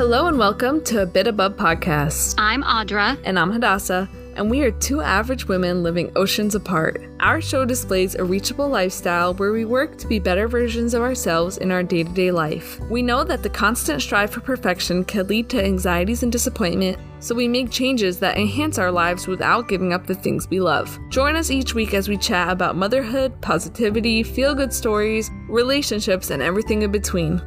Hello 0.00 0.28
and 0.28 0.38
welcome 0.38 0.82
to 0.84 1.02
a 1.02 1.06
Bit 1.06 1.26
Above 1.26 1.56
podcast. 1.56 2.36
I'm 2.38 2.62
Audra. 2.62 3.20
And 3.22 3.38
I'm 3.38 3.52
Hadassah, 3.52 4.08
and 4.34 4.48
we 4.48 4.62
are 4.62 4.70
two 4.70 5.02
average 5.02 5.46
women 5.46 5.82
living 5.82 6.10
oceans 6.16 6.54
apart. 6.54 7.02
Our 7.20 7.42
show 7.42 7.66
displays 7.66 8.14
a 8.14 8.24
reachable 8.24 8.70
lifestyle 8.70 9.34
where 9.34 9.52
we 9.52 9.66
work 9.66 9.98
to 9.98 10.06
be 10.06 10.18
better 10.18 10.48
versions 10.48 10.94
of 10.94 11.02
ourselves 11.02 11.58
in 11.58 11.70
our 11.70 11.82
day 11.82 12.02
to 12.02 12.10
day 12.14 12.30
life. 12.30 12.80
We 12.88 13.02
know 13.02 13.24
that 13.24 13.42
the 13.42 13.50
constant 13.50 14.00
strive 14.00 14.30
for 14.30 14.40
perfection 14.40 15.04
can 15.04 15.26
lead 15.26 15.50
to 15.50 15.62
anxieties 15.62 16.22
and 16.22 16.32
disappointment, 16.32 16.98
so 17.18 17.34
we 17.34 17.46
make 17.46 17.70
changes 17.70 18.18
that 18.20 18.38
enhance 18.38 18.78
our 18.78 18.90
lives 18.90 19.26
without 19.26 19.68
giving 19.68 19.92
up 19.92 20.06
the 20.06 20.14
things 20.14 20.48
we 20.48 20.60
love. 20.60 20.98
Join 21.10 21.36
us 21.36 21.50
each 21.50 21.74
week 21.74 21.92
as 21.92 22.08
we 22.08 22.16
chat 22.16 22.48
about 22.48 22.74
motherhood, 22.74 23.38
positivity, 23.42 24.22
feel 24.22 24.54
good 24.54 24.72
stories, 24.72 25.30
relationships, 25.46 26.30
and 26.30 26.40
everything 26.40 26.80
in 26.80 26.90
between. 26.90 27.42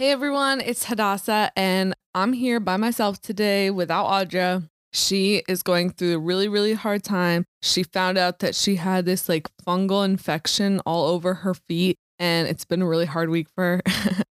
Hey 0.00 0.12
everyone, 0.12 0.62
it's 0.62 0.86
Hadassah, 0.86 1.52
and 1.56 1.92
I'm 2.14 2.32
here 2.32 2.58
by 2.58 2.78
myself 2.78 3.20
today 3.20 3.68
without 3.68 4.06
Audra. 4.06 4.66
She 4.94 5.42
is 5.46 5.62
going 5.62 5.90
through 5.90 6.14
a 6.14 6.18
really, 6.18 6.48
really 6.48 6.72
hard 6.72 7.04
time. 7.04 7.44
She 7.60 7.82
found 7.82 8.16
out 8.16 8.38
that 8.38 8.54
she 8.54 8.76
had 8.76 9.04
this 9.04 9.28
like 9.28 9.50
fungal 9.62 10.02
infection 10.02 10.80
all 10.86 11.04
over 11.08 11.34
her 11.34 11.52
feet, 11.52 11.98
and 12.18 12.48
it's 12.48 12.64
been 12.64 12.80
a 12.80 12.86
really 12.86 13.04
hard 13.04 13.28
week 13.28 13.48
for 13.54 13.62
her. 13.62 13.82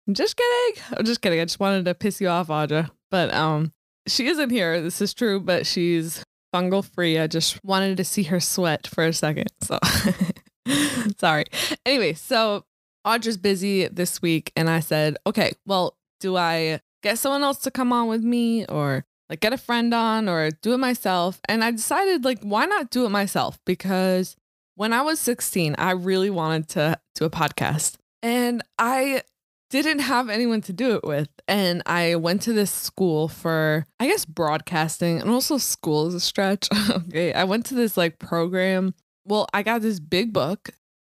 I'm 0.09 0.15
just 0.15 0.37
kidding. 0.37 0.83
I'm 0.97 1.05
just 1.05 1.21
kidding. 1.21 1.39
I 1.39 1.45
just 1.45 1.61
wanted 1.61 1.85
to 1.85 1.95
piss 1.95 2.21
you 2.21 2.27
off, 2.27 2.49
Audra. 2.49 2.91
But 3.13 3.33
um, 3.33 3.73
she 4.09 4.27
isn't 4.27 4.51
here. 4.51 4.83
This 4.83 5.01
is 5.01 5.15
true, 5.15 5.39
but 5.39 5.65
she's 5.65 6.25
fungal 6.53 6.85
free. 6.85 7.21
I 7.21 7.29
just 7.29 7.65
wanted 7.65 7.99
to 7.99 8.05
see 8.05 8.25
her 8.25 8.41
sweat 8.41 8.89
for 8.89 9.05
a 9.05 9.13
second. 9.13 9.53
So 9.63 9.79
sorry. 11.21 11.45
Anyway, 11.87 12.15
so 12.15 12.65
Audra's 13.07 13.37
busy 13.37 13.89
this 13.89 14.23
week. 14.23 14.53
And 14.57 14.71
I 14.71 14.81
said, 14.81 15.17
okay, 15.27 15.53
well, 15.67 15.97
do 16.21 16.37
I 16.37 16.81
get 17.03 17.19
someone 17.19 17.43
else 17.43 17.59
to 17.61 17.71
come 17.71 17.93
on 17.93 18.09
with 18.09 18.23
me 18.23 18.65
or 18.67 19.05
like 19.29 19.41
get 19.41 19.53
a 19.53 19.59
friend 19.59 19.93
on 19.93 20.29
or 20.29 20.51
do 20.51 20.75
it 20.75 20.79
myself? 20.79 21.41
And 21.49 21.65
I 21.65 21.71
decided, 21.71 22.25
like, 22.25 22.41
why 22.43 22.65
not 22.67 22.91
do 22.91 23.05
it 23.05 23.11
myself? 23.11 23.59
Because 23.65 24.37
when 24.75 24.93
I 24.93 25.03
was 25.03 25.21
16, 25.21 25.75
I 25.79 25.93
really 25.93 26.31
wanted 26.31 26.69
to 26.71 26.99
do 27.15 27.25
a 27.25 27.31
podcast. 27.31 27.97
And 28.23 28.63
I 28.79 29.23
didn't 29.71 30.01
have 30.01 30.29
anyone 30.29 30.61
to 30.61 30.73
do 30.73 30.95
it 30.95 31.03
with. 31.03 31.29
And 31.49 31.83
I 31.87 32.17
went 32.17 32.43
to 32.43 32.53
this 32.53 32.71
school 32.71 33.27
for, 33.27 33.87
I 33.99 34.07
guess, 34.07 34.25
broadcasting 34.25 35.21
and 35.21 35.31
also 35.31 35.57
school 35.57 36.07
is 36.09 36.15
a 36.15 36.21
stretch. 36.21 36.69
okay. 36.91 37.33
I 37.33 37.45
went 37.45 37.67
to 37.67 37.75
this 37.75 37.97
like 37.97 38.19
program. 38.19 38.95
Well, 39.25 39.47
I 39.55 39.63
got 39.63 39.81
this 39.81 39.99
big 39.99 40.33
book 40.33 40.71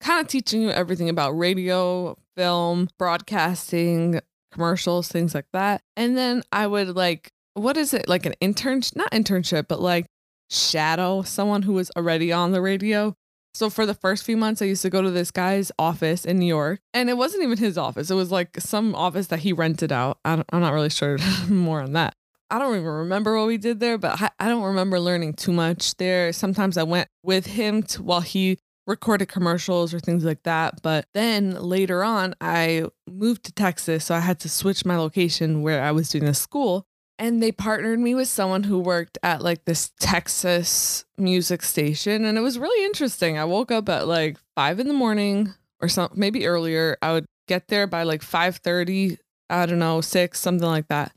kind 0.03 0.21
of 0.21 0.27
teaching 0.27 0.61
you 0.61 0.69
everything 0.69 1.09
about 1.09 1.31
radio, 1.31 2.17
film, 2.35 2.89
broadcasting, 2.99 4.19
commercials, 4.51 5.07
things 5.07 5.33
like 5.33 5.47
that. 5.53 5.81
And 5.95 6.17
then 6.17 6.43
I 6.51 6.67
would 6.67 6.95
like, 6.95 7.31
what 7.53 7.77
is 7.77 7.93
it? 7.93 8.07
Like 8.07 8.25
an 8.25 8.33
intern, 8.39 8.81
not 8.95 9.11
internship, 9.11 9.67
but 9.67 9.81
like 9.81 10.05
shadow 10.49 11.21
someone 11.23 11.63
who 11.63 11.73
was 11.73 11.89
already 11.95 12.31
on 12.31 12.51
the 12.51 12.61
radio. 12.61 13.15
So 13.55 13.69
for 13.69 13.85
the 13.85 13.93
first 13.93 14.23
few 14.23 14.35
months, 14.35 14.61
I 14.61 14.65
used 14.65 14.81
to 14.81 14.89
go 14.89 15.01
to 15.01 15.11
this 15.11 15.31
guy's 15.31 15.71
office 15.77 16.25
in 16.25 16.39
New 16.39 16.47
York, 16.47 16.79
and 16.93 17.07
it 17.07 17.17
wasn't 17.17 17.43
even 17.43 17.59
his 17.59 17.77
office. 17.77 18.09
It 18.09 18.15
was 18.15 18.31
like 18.31 18.59
some 18.59 18.95
office 18.95 19.27
that 19.27 19.39
he 19.39 19.53
rented 19.53 19.91
out. 19.91 20.17
I 20.25 20.33
am 20.33 20.61
not 20.61 20.73
really 20.73 20.89
sure 20.89 21.19
more 21.47 21.81
on 21.81 21.93
that. 21.93 22.15
I 22.49 22.59
don't 22.59 22.75
even 22.75 22.85
remember 22.85 23.37
what 23.37 23.47
we 23.47 23.57
did 23.57 23.79
there, 23.79 23.97
but 23.97 24.19
I 24.39 24.47
don't 24.47 24.63
remember 24.63 24.99
learning 24.99 25.33
too 25.33 25.51
much 25.51 25.95
there. 25.97 26.33
Sometimes 26.33 26.77
I 26.77 26.83
went 26.83 27.09
with 27.23 27.45
him 27.45 27.83
to, 27.83 28.03
while 28.03 28.21
he 28.21 28.57
recorded 28.85 29.27
commercials 29.27 29.93
or 29.93 29.99
things 29.99 30.23
like 30.23 30.43
that. 30.43 30.81
But 30.81 31.05
then 31.13 31.51
later 31.51 32.03
on, 32.03 32.35
I 32.41 32.85
moved 33.07 33.45
to 33.45 33.51
Texas. 33.53 34.05
So 34.05 34.15
I 34.15 34.19
had 34.19 34.39
to 34.41 34.49
switch 34.49 34.85
my 34.85 34.97
location 34.97 35.61
where 35.61 35.81
I 35.83 35.91
was 35.91 36.09
doing 36.09 36.25
the 36.25 36.33
school. 36.33 36.85
And 37.19 37.41
they 37.41 37.51
partnered 37.51 37.99
me 37.99 38.15
with 38.15 38.27
someone 38.27 38.63
who 38.63 38.79
worked 38.79 39.17
at 39.23 39.41
like 39.41 39.65
this 39.65 39.91
Texas 39.99 41.05
music 41.17 41.61
station. 41.61 42.25
And 42.25 42.37
it 42.37 42.41
was 42.41 42.59
really 42.59 42.85
interesting. 42.85 43.37
I 43.37 43.45
woke 43.45 43.71
up 43.71 43.87
at 43.87 44.07
like 44.07 44.37
five 44.55 44.79
in 44.79 44.87
the 44.87 44.93
morning 44.93 45.53
or 45.79 45.87
some 45.87 46.09
maybe 46.15 46.47
earlier. 46.47 46.97
I 47.01 47.13
would 47.13 47.25
get 47.47 47.67
there 47.67 47.87
by 47.87 48.03
like 48.03 48.21
5:30, 48.21 49.19
I 49.49 49.65
don't 49.65 49.79
know, 49.79 50.01
six, 50.01 50.39
something 50.39 50.67
like 50.67 50.87
that. 50.87 51.13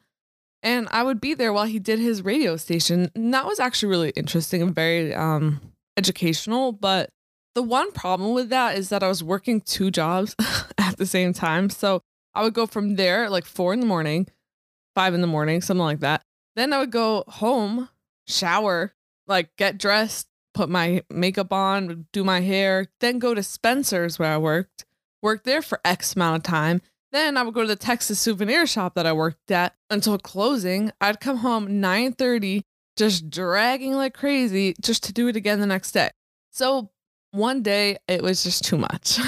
And 0.63 0.89
I 0.91 1.03
would 1.03 1.21
be 1.21 1.35
there 1.35 1.53
while 1.53 1.65
he 1.65 1.79
did 1.79 1.99
his 1.99 2.23
radio 2.23 2.57
station. 2.57 3.11
And 3.15 3.33
that 3.33 3.47
was 3.47 3.59
actually 3.59 3.89
really 3.89 4.11
interesting 4.11 4.63
and 4.63 4.75
very 4.75 5.15
um 5.15 5.61
educational. 5.97 6.73
But 6.73 7.11
the 7.57 7.63
one 7.63 7.91
problem 7.91 8.35
with 8.35 8.51
that 8.51 8.77
is 8.77 8.91
that 8.91 9.03
I 9.03 9.09
was 9.09 9.25
working 9.25 9.63
two 9.63 9.91
jobs 9.91 10.37
at 10.79 10.99
the 10.99 11.07
same 11.07 11.33
time. 11.33 11.71
So 11.71 12.03
I 12.35 12.43
would 12.43 12.53
go 12.53 12.67
from 12.67 12.97
there 12.97 13.31
like 13.31 13.47
four 13.47 13.73
in 13.73 13.81
the 13.81 13.87
morning, 13.87 14.29
five 14.95 15.15
in 15.15 15.23
the 15.23 15.27
morning, 15.27 15.63
something 15.63 15.83
like 15.83 16.01
that. 16.01 16.21
Then 16.55 16.75
I 16.75 16.79
would 16.79 16.93
go 16.93 17.25
home, 17.27 17.89
shower, 18.27 18.93
like 19.27 19.57
get 19.57 19.79
dressed, 19.79 20.29
put 20.53 20.69
my 20.69 21.03
makeup 21.09 21.51
on, 21.51 22.07
do 22.13 22.23
my 22.25 22.41
hair, 22.41 22.89
then 23.01 23.19
go 23.19 23.33
to 23.33 23.43
Spencer's 23.43 24.19
where 24.19 24.35
I 24.35 24.37
worked, 24.37 24.85
work 25.23 25.45
there 25.45 25.63
for 25.63 25.81
X 25.83 26.15
amount 26.15 26.37
of 26.37 26.43
time. 26.43 26.83
Then 27.11 27.39
I 27.39 27.43
would 27.43 27.55
go 27.55 27.63
to 27.63 27.69
the 27.69 27.75
Texas 27.75 28.21
souvenir 28.21 28.67
shop 28.67 28.95
that 28.97 29.07
I 29.07 29.15
worked 29.15 29.51
at 29.51 29.75
until 29.89 30.19
closing. 30.19 30.93
I'd 31.01 31.21
come 31.21 31.39
home 31.39 31.81
9:30 31.81 32.65
just 32.99 33.31
dragging 33.31 33.95
like 33.95 34.13
crazy 34.13 34.75
just 34.83 35.05
to 35.05 35.13
do 35.15 35.29
it 35.29 35.37
again 35.37 35.61
the 35.61 35.67
next 35.67 35.93
day. 35.93 36.11
So 36.51 36.91
one 37.33 37.63
day 37.63 37.99
it 38.09 38.23
was 38.23 38.43
just 38.43 38.65
too 38.65 38.79
much. 38.79 39.19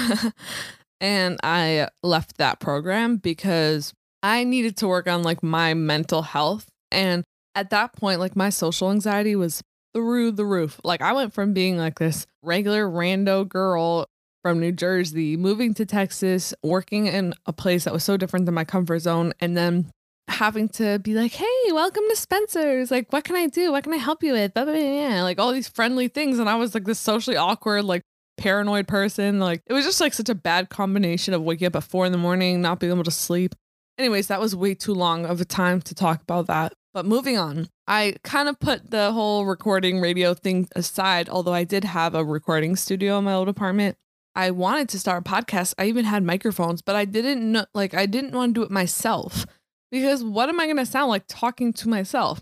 and 1.01 1.39
I 1.43 1.87
left 2.03 2.37
that 2.37 2.59
program 2.59 3.17
because 3.17 3.93
I 4.23 4.43
needed 4.43 4.77
to 4.77 4.87
work 4.87 5.07
on 5.07 5.23
like 5.23 5.43
my 5.43 5.73
mental 5.73 6.21
health. 6.21 6.67
And 6.91 7.23
at 7.55 7.69
that 7.69 7.93
point, 7.93 8.19
like 8.19 8.35
my 8.35 8.49
social 8.49 8.91
anxiety 8.91 9.35
was 9.35 9.61
through 9.93 10.31
the 10.31 10.45
roof. 10.45 10.79
Like 10.83 11.01
I 11.01 11.13
went 11.13 11.33
from 11.33 11.53
being 11.53 11.77
like 11.77 11.99
this 11.99 12.25
regular 12.43 12.87
rando 12.87 13.47
girl 13.47 14.07
from 14.41 14.59
New 14.59 14.71
Jersey, 14.71 15.35
moving 15.35 15.73
to 15.75 15.85
Texas, 15.85 16.53
working 16.63 17.07
in 17.07 17.33
a 17.45 17.53
place 17.53 17.83
that 17.83 17.93
was 17.93 18.03
so 18.03 18.17
different 18.17 18.45
than 18.45 18.55
my 18.55 18.63
comfort 18.63 18.99
zone, 18.99 19.33
and 19.39 19.57
then 19.57 19.91
having 20.29 20.69
to 20.69 20.99
be 20.99 21.13
like, 21.13 21.33
hey, 21.33 21.71
welcome 21.71 22.03
to 22.09 22.15
Spencer's. 22.15 22.91
Like, 22.91 23.11
what 23.11 23.23
can 23.23 23.35
I 23.35 23.47
do? 23.47 23.71
What 23.71 23.83
can 23.83 23.93
I 23.93 23.97
help 23.97 24.23
you 24.23 24.33
with? 24.33 24.53
Blah, 24.53 24.65
blah, 24.65 24.73
blah, 24.73 25.23
like 25.23 25.39
all 25.39 25.51
these 25.51 25.67
friendly 25.67 26.07
things. 26.07 26.39
And 26.39 26.49
I 26.49 26.55
was 26.55 26.73
like 26.73 26.85
this 26.85 26.99
socially 26.99 27.37
awkward, 27.37 27.85
like 27.85 28.03
paranoid 28.37 28.87
person. 28.87 29.39
Like 29.39 29.61
it 29.67 29.73
was 29.73 29.85
just 29.85 30.01
like 30.01 30.13
such 30.13 30.29
a 30.29 30.35
bad 30.35 30.69
combination 30.69 31.33
of 31.33 31.43
waking 31.43 31.67
up 31.67 31.75
at 31.75 31.83
four 31.83 32.05
in 32.05 32.11
the 32.11 32.17
morning, 32.17 32.61
not 32.61 32.79
being 32.79 32.93
able 32.93 33.03
to 33.03 33.11
sleep. 33.11 33.55
Anyways, 33.97 34.27
that 34.27 34.39
was 34.39 34.55
way 34.55 34.73
too 34.75 34.93
long 34.93 35.25
of 35.25 35.41
a 35.41 35.45
time 35.45 35.81
to 35.81 35.93
talk 35.93 36.21
about 36.21 36.47
that. 36.47 36.73
But 36.93 37.05
moving 37.05 37.37
on, 37.37 37.67
I 37.87 38.15
kind 38.23 38.49
of 38.49 38.59
put 38.59 38.89
the 38.89 39.11
whole 39.11 39.45
recording 39.45 39.99
radio 39.99 40.33
thing 40.33 40.69
aside, 40.75 41.29
although 41.29 41.53
I 41.53 41.63
did 41.63 41.83
have 41.83 42.15
a 42.15 42.23
recording 42.23 42.75
studio 42.75 43.19
in 43.19 43.25
my 43.25 43.33
old 43.33 43.49
apartment. 43.49 43.97
I 44.35 44.51
wanted 44.51 44.89
to 44.89 44.99
start 44.99 45.27
a 45.27 45.29
podcast. 45.29 45.73
I 45.77 45.85
even 45.85 46.05
had 46.05 46.23
microphones, 46.23 46.81
but 46.81 46.95
I 46.95 47.05
didn't 47.05 47.51
know, 47.51 47.65
like, 47.73 47.93
I 47.93 48.05
didn't 48.05 48.31
want 48.31 48.55
to 48.55 48.61
do 48.61 48.63
it 48.63 48.71
myself 48.71 49.45
because 49.91 50.23
what 50.23 50.49
am 50.49 50.59
I 50.59 50.65
going 50.65 50.77
to 50.77 50.85
sound 50.85 51.09
like 51.09 51.23
talking 51.27 51.73
to 51.73 51.89
myself? 51.89 52.41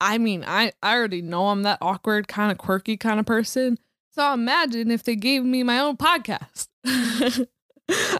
I 0.00 0.18
mean, 0.18 0.44
I, 0.46 0.72
I 0.82 0.96
already 0.96 1.22
know 1.22 1.48
I'm 1.48 1.62
that 1.62 1.78
awkward, 1.80 2.26
kind 2.26 2.50
of 2.50 2.58
quirky 2.58 2.96
kind 2.96 3.20
of 3.20 3.26
person. 3.26 3.78
So 4.10 4.32
imagine 4.34 4.90
if 4.90 5.04
they 5.04 5.16
gave 5.16 5.44
me 5.44 5.62
my 5.62 5.78
own 5.78 5.96
podcast. 5.96 6.68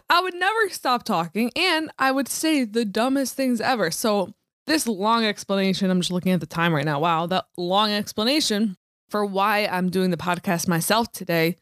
I 0.09 0.21
would 0.21 0.33
never 0.35 0.69
stop 0.69 1.03
talking 1.03 1.51
and 1.55 1.91
I 1.99 2.11
would 2.11 2.27
say 2.27 2.63
the 2.63 2.85
dumbest 2.85 3.35
things 3.35 3.61
ever. 3.61 3.91
So, 3.91 4.33
this 4.65 4.87
long 4.87 5.25
explanation, 5.25 5.89
I'm 5.89 5.99
just 5.99 6.11
looking 6.11 6.31
at 6.31 6.39
the 6.39 6.45
time 6.45 6.73
right 6.73 6.85
now. 6.85 7.01
Wow, 7.01 7.25
that 7.27 7.47
long 7.57 7.91
explanation 7.91 8.77
for 9.09 9.25
why 9.25 9.65
I'm 9.65 9.89
doing 9.89 10.09
the 10.09 10.15
podcast 10.15 10.69
myself 10.69 11.11
today 11.11 11.57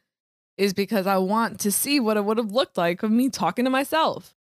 is 0.55 0.71
because 0.73 1.07
I 1.07 1.17
want 1.17 1.59
to 1.61 1.71
see 1.71 1.99
what 1.99 2.15
it 2.15 2.25
would 2.25 2.37
have 2.37 2.51
looked 2.51 2.77
like 2.77 3.01
of 3.01 3.09
me 3.09 3.29
talking 3.29 3.65
to 3.65 3.71
myself. 3.71 4.35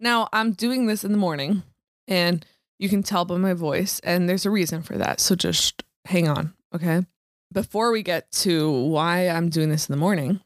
Now, 0.00 0.28
I'm 0.32 0.50
doing 0.50 0.86
this 0.86 1.04
in 1.04 1.12
the 1.12 1.18
morning 1.18 1.62
and 2.08 2.44
you 2.78 2.88
can 2.88 3.02
tell 3.02 3.24
by 3.24 3.36
my 3.36 3.54
voice, 3.54 4.00
and 4.00 4.28
there's 4.28 4.46
a 4.46 4.50
reason 4.50 4.82
for 4.82 4.98
that. 4.98 5.20
So 5.20 5.34
just 5.34 5.82
hang 6.04 6.28
on, 6.28 6.54
okay? 6.74 7.02
Before 7.52 7.92
we 7.92 8.02
get 8.02 8.30
to 8.32 8.70
why 8.70 9.28
I'm 9.28 9.50
doing 9.50 9.68
this 9.68 9.88
in 9.88 9.92
the 9.92 10.00
morning, 10.00 10.40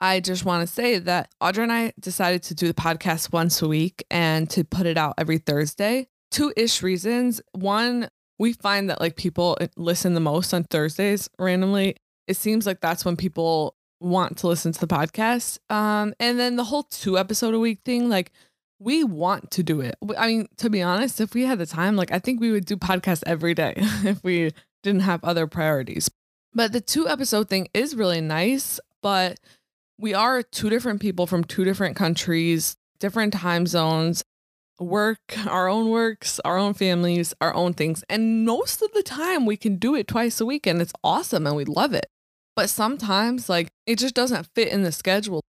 I 0.00 0.20
just 0.20 0.44
want 0.44 0.66
to 0.66 0.72
say 0.72 0.98
that 0.98 1.30
Audra 1.40 1.64
and 1.64 1.72
I 1.72 1.92
decided 2.00 2.42
to 2.44 2.54
do 2.54 2.66
the 2.66 2.74
podcast 2.74 3.32
once 3.32 3.62
a 3.62 3.68
week 3.68 4.04
and 4.10 4.48
to 4.50 4.64
put 4.64 4.86
it 4.86 4.96
out 4.96 5.14
every 5.18 5.38
Thursday. 5.38 6.08
Two 6.30 6.52
ish 6.56 6.82
reasons. 6.82 7.40
One, 7.52 8.08
we 8.38 8.52
find 8.52 8.90
that 8.90 9.00
like 9.00 9.16
people 9.16 9.56
listen 9.76 10.14
the 10.14 10.20
most 10.20 10.52
on 10.52 10.64
Thursdays 10.64 11.30
randomly. 11.38 11.96
It 12.26 12.36
seems 12.36 12.66
like 12.66 12.80
that's 12.80 13.04
when 13.04 13.16
people 13.16 13.76
want 14.00 14.38
to 14.38 14.48
listen 14.48 14.72
to 14.72 14.80
the 14.80 14.86
podcast. 14.86 15.58
Um, 15.70 16.14
and 16.18 16.38
then 16.38 16.56
the 16.56 16.64
whole 16.64 16.82
two 16.84 17.16
episode 17.18 17.54
a 17.54 17.60
week 17.60 17.80
thing, 17.84 18.08
like 18.08 18.32
we 18.82 19.04
want 19.04 19.50
to 19.52 19.62
do 19.62 19.80
it. 19.80 19.96
I 20.18 20.26
mean, 20.26 20.48
to 20.58 20.68
be 20.68 20.82
honest, 20.82 21.20
if 21.20 21.34
we 21.34 21.44
had 21.44 21.58
the 21.58 21.66
time, 21.66 21.96
like 21.96 22.12
I 22.12 22.18
think 22.18 22.40
we 22.40 22.50
would 22.50 22.64
do 22.64 22.76
podcasts 22.76 23.22
every 23.26 23.54
day 23.54 23.74
if 23.78 24.22
we 24.24 24.52
didn't 24.82 25.02
have 25.02 25.22
other 25.24 25.46
priorities. 25.46 26.10
But 26.54 26.72
the 26.72 26.80
two 26.80 27.08
episode 27.08 27.48
thing 27.48 27.68
is 27.72 27.94
really 27.94 28.20
nice, 28.20 28.78
but 29.00 29.38
we 29.98 30.14
are 30.14 30.42
two 30.42 30.68
different 30.68 31.00
people 31.00 31.26
from 31.26 31.44
two 31.44 31.64
different 31.64 31.96
countries, 31.96 32.76
different 32.98 33.32
time 33.32 33.66
zones. 33.66 34.24
work, 34.80 35.20
our 35.46 35.68
own 35.68 35.88
works, 35.88 36.40
our 36.40 36.58
own 36.58 36.74
families, 36.74 37.32
our 37.40 37.54
own 37.54 37.72
things. 37.72 38.02
And 38.08 38.44
most 38.44 38.82
of 38.82 38.92
the 38.92 39.02
time 39.02 39.46
we 39.46 39.56
can 39.56 39.76
do 39.76 39.94
it 39.94 40.08
twice 40.08 40.40
a 40.40 40.46
week 40.46 40.66
and 40.66 40.82
it's 40.82 40.92
awesome 41.04 41.46
and 41.46 41.54
we 41.54 41.64
love 41.64 41.94
it. 41.94 42.06
But 42.56 42.68
sometimes 42.68 43.48
like 43.48 43.68
it 43.86 43.98
just 43.98 44.14
doesn't 44.14 44.48
fit 44.54 44.68
in 44.68 44.82
the 44.82 44.92
schedule. 44.92 45.40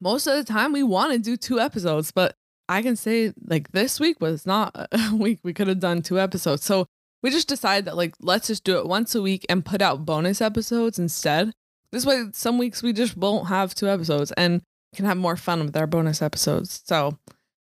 Most 0.00 0.26
of 0.26 0.36
the 0.36 0.44
time 0.44 0.72
we 0.72 0.82
want 0.82 1.12
to 1.12 1.18
do 1.18 1.36
two 1.36 1.58
episodes, 1.58 2.12
but 2.12 2.36
I 2.68 2.82
can 2.82 2.96
say 2.96 3.32
like 3.46 3.72
this 3.72 4.00
week 4.00 4.20
was 4.20 4.46
not 4.46 4.72
a 4.74 5.10
week 5.14 5.40
we 5.42 5.54
could 5.54 5.68
have 5.68 5.80
done 5.80 6.02
two 6.02 6.18
episodes. 6.18 6.64
So 6.64 6.86
we 7.22 7.30
just 7.30 7.48
decided 7.48 7.84
that 7.86 7.96
like 7.96 8.14
let's 8.20 8.48
just 8.48 8.64
do 8.64 8.78
it 8.78 8.86
once 8.86 9.14
a 9.14 9.22
week 9.22 9.46
and 9.48 9.64
put 9.64 9.82
out 9.82 10.04
bonus 10.04 10.40
episodes 10.40 10.98
instead. 10.98 11.52
This 11.92 12.06
way 12.06 12.24
some 12.32 12.58
weeks 12.58 12.82
we 12.82 12.92
just 12.92 13.16
won't 13.16 13.48
have 13.48 13.74
two 13.74 13.88
episodes 13.88 14.32
and 14.32 14.62
can 14.94 15.04
have 15.04 15.16
more 15.16 15.36
fun 15.36 15.64
with 15.64 15.76
our 15.76 15.86
bonus 15.86 16.22
episodes. 16.22 16.82
So 16.84 17.18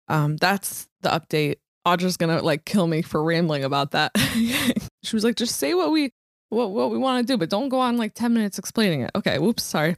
um 0.07 0.38
that's 0.38 0.88
the 1.02 1.10
update. 1.10 1.57
Audra's 1.86 2.18
gonna 2.18 2.42
like 2.42 2.66
kill 2.66 2.88
me 2.88 3.02
for 3.02 3.24
rambling 3.24 3.63
about 3.63 3.92
that. 3.92 4.12
she 5.04 5.16
was 5.16 5.24
like, 5.24 5.36
just 5.36 5.57
say 5.57 5.74
what 5.74 5.92
we 5.92 6.12
what 6.50 6.72
what 6.72 6.90
we 6.92 6.98
want 6.98 7.25
to 7.25 7.34
do, 7.34 7.38
but 7.38 7.50
don't 7.50 7.69
go 7.69 7.80
on 7.80 7.98
like 7.98 8.13
10 8.13 8.34
minutes 8.34 8.57
explaining 8.57 9.02
it. 9.02 9.12
Okay, 9.16 9.38
whoops, 9.38 9.63
sorry. 9.63 9.96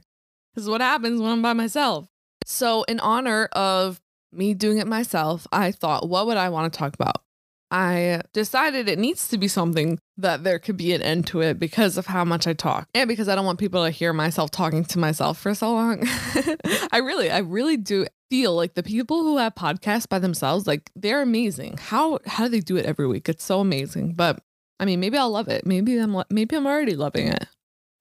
This 0.54 0.64
is 0.64 0.70
what 0.70 0.80
happens 0.80 1.20
when 1.20 1.30
I'm 1.30 1.42
by 1.42 1.52
myself. 1.52 2.08
So 2.44 2.82
in 2.84 3.00
honor 3.00 3.46
of 3.52 4.00
me 4.32 4.54
doing 4.54 4.78
it 4.78 4.86
myself, 4.86 5.46
I 5.52 5.72
thought, 5.72 6.08
what 6.08 6.26
would 6.26 6.36
I 6.36 6.48
want 6.48 6.72
to 6.72 6.78
talk 6.78 6.94
about? 6.94 7.22
I 7.70 8.22
decided 8.32 8.88
it 8.88 8.98
needs 8.98 9.28
to 9.28 9.38
be 9.38 9.46
something 9.46 9.98
that 10.16 10.42
there 10.42 10.58
could 10.58 10.78
be 10.78 10.94
an 10.94 11.02
end 11.02 11.26
to 11.28 11.42
it 11.42 11.58
because 11.58 11.98
of 11.98 12.06
how 12.06 12.24
much 12.24 12.46
I 12.46 12.54
talk 12.54 12.88
and 12.94 13.06
because 13.06 13.28
I 13.28 13.34
don't 13.34 13.44
want 13.44 13.58
people 13.58 13.84
to 13.84 13.90
hear 13.90 14.14
myself 14.14 14.50
talking 14.50 14.84
to 14.86 14.98
myself 14.98 15.38
for 15.38 15.54
so 15.54 15.74
long. 15.74 16.02
I 16.92 16.98
really, 16.98 17.30
I 17.30 17.38
really 17.38 17.76
do 17.76 18.06
feel 18.30 18.54
like 18.54 18.74
the 18.74 18.82
people 18.82 19.22
who 19.22 19.36
have 19.36 19.54
podcasts 19.54 20.08
by 20.08 20.18
themselves, 20.18 20.66
like 20.66 20.90
they're 20.96 21.20
amazing. 21.20 21.76
How 21.78 22.20
how 22.26 22.44
do 22.44 22.50
they 22.50 22.60
do 22.60 22.76
it 22.76 22.86
every 22.86 23.06
week? 23.06 23.28
It's 23.28 23.44
so 23.44 23.60
amazing. 23.60 24.14
But 24.14 24.40
I 24.80 24.86
mean, 24.86 25.00
maybe 25.00 25.18
I'll 25.18 25.30
love 25.30 25.48
it. 25.48 25.66
Maybe 25.66 25.98
I'm 25.98 26.22
maybe 26.30 26.56
I'm 26.56 26.66
already 26.66 26.96
loving 26.96 27.28
it. 27.28 27.46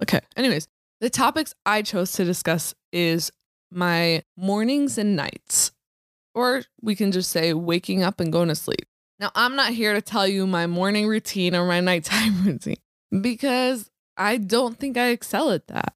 Okay. 0.02 0.22
Anyways, 0.38 0.68
the 1.02 1.10
topics 1.10 1.54
I 1.66 1.82
chose 1.82 2.14
to 2.14 2.24
discuss 2.24 2.74
is 2.94 3.32
my 3.72 4.24
mornings 4.38 4.98
and 4.98 5.16
nights. 5.16 5.72
Or 6.38 6.62
we 6.84 6.96
can 6.96 7.12
just 7.12 7.32
say 7.32 7.52
waking 7.54 8.04
up 8.04 8.20
and 8.20 8.32
going 8.32 8.50
to 8.50 8.56
sleep. 8.56 8.86
Now, 9.20 9.32
I'm 9.34 9.56
not 9.56 9.74
here 9.74 9.96
to 9.96 10.04
tell 10.04 10.28
you 10.28 10.46
my 10.46 10.68
morning 10.68 11.08
routine 11.08 11.56
or 11.56 11.66
my 11.66 11.80
nighttime 11.92 12.44
routine 12.44 12.78
because 13.22 13.90
I 14.16 14.38
don't 14.38 14.78
think 14.78 14.98
I 14.98 15.08
excel 15.08 15.50
at 15.50 15.66
that. 15.70 15.96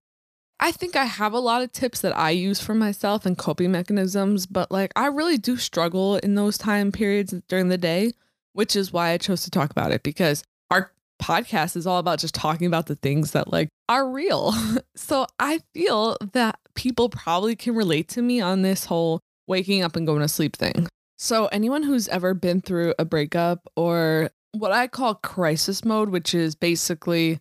I 0.60 0.72
think 0.72 0.96
I 0.96 1.06
have 1.06 1.34
a 1.34 1.40
lot 1.40 1.62
of 1.62 1.72
tips 1.72 2.02
that 2.02 2.18
I 2.18 2.32
use 2.32 2.60
for 2.60 2.74
myself 2.74 3.24
and 3.24 3.38
coping 3.38 3.72
mechanisms, 3.72 4.48
but 4.48 4.72
like 4.72 4.92
I 4.96 5.08
really 5.08 5.38
do 5.38 5.58
struggle 5.58 6.18
in 6.18 6.34
those 6.34 6.58
time 6.58 6.92
periods 6.92 7.36
during 7.48 7.70
the 7.70 7.78
day, 7.78 8.14
which 8.54 8.76
is 8.76 8.92
why 8.92 9.10
I 9.10 9.20
chose 9.20 9.44
to 9.44 9.52
talk 9.52 9.70
about 9.70 9.92
it 9.92 10.02
because 10.02 10.44
our 10.72 10.92
podcast 11.22 11.76
is 11.76 11.86
all 11.86 12.00
about 12.00 12.18
just 12.18 12.34
talking 12.34 12.66
about 12.66 12.88
the 12.88 12.96
things 12.96 13.32
that 13.32 13.52
like 13.52 13.70
are 13.90 14.10
real. 14.10 14.56
so 14.96 15.28
I 15.40 15.62
feel 15.76 16.18
that 16.34 16.58
people 16.74 17.10
probably 17.10 17.56
can 17.56 17.76
relate 17.76 18.08
to 18.10 18.24
me 18.24 18.42
on 18.42 18.64
this 18.64 18.86
whole 18.86 19.22
waking 19.52 19.84
up 19.84 19.96
and 19.96 20.08
going 20.08 20.22
to 20.22 20.28
sleep 20.28 20.56
thing. 20.56 20.88
So, 21.20 21.46
anyone 21.48 21.84
who's 21.84 22.08
ever 22.08 22.34
been 22.34 22.62
through 22.62 22.96
a 22.98 23.06
breakup 23.06 23.68
or 23.76 24.32
what 24.54 24.72
I 24.72 24.88
call 24.88 25.16
crisis 25.16 25.86
mode, 25.86 26.10
which 26.10 26.34
is 26.34 26.56
basically 26.56 27.40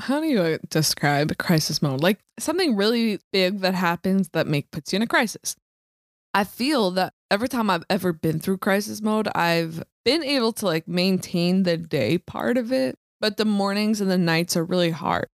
how 0.00 0.20
do 0.20 0.26
you 0.26 0.40
uh, 0.40 0.58
describe 0.68 1.36
crisis 1.38 1.80
mode? 1.80 2.00
Like 2.00 2.18
something 2.38 2.76
really 2.76 3.20
big 3.32 3.60
that 3.60 3.74
happens 3.74 4.30
that 4.30 4.46
make 4.46 4.70
puts 4.72 4.92
you 4.92 4.96
in 4.96 5.02
a 5.02 5.06
crisis. 5.06 5.54
I 6.34 6.44
feel 6.44 6.90
that 6.92 7.14
every 7.30 7.48
time 7.48 7.70
I've 7.70 7.84
ever 7.88 8.12
been 8.12 8.40
through 8.40 8.58
crisis 8.58 9.00
mode, 9.00 9.28
I've 9.34 9.82
been 10.04 10.24
able 10.24 10.52
to 10.54 10.66
like 10.66 10.88
maintain 10.88 11.62
the 11.62 11.76
day 11.76 12.18
part 12.18 12.58
of 12.58 12.72
it, 12.72 12.96
but 13.20 13.36
the 13.36 13.44
mornings 13.44 14.00
and 14.00 14.10
the 14.10 14.18
nights 14.18 14.56
are 14.56 14.64
really 14.64 14.90
hard. 14.90 15.28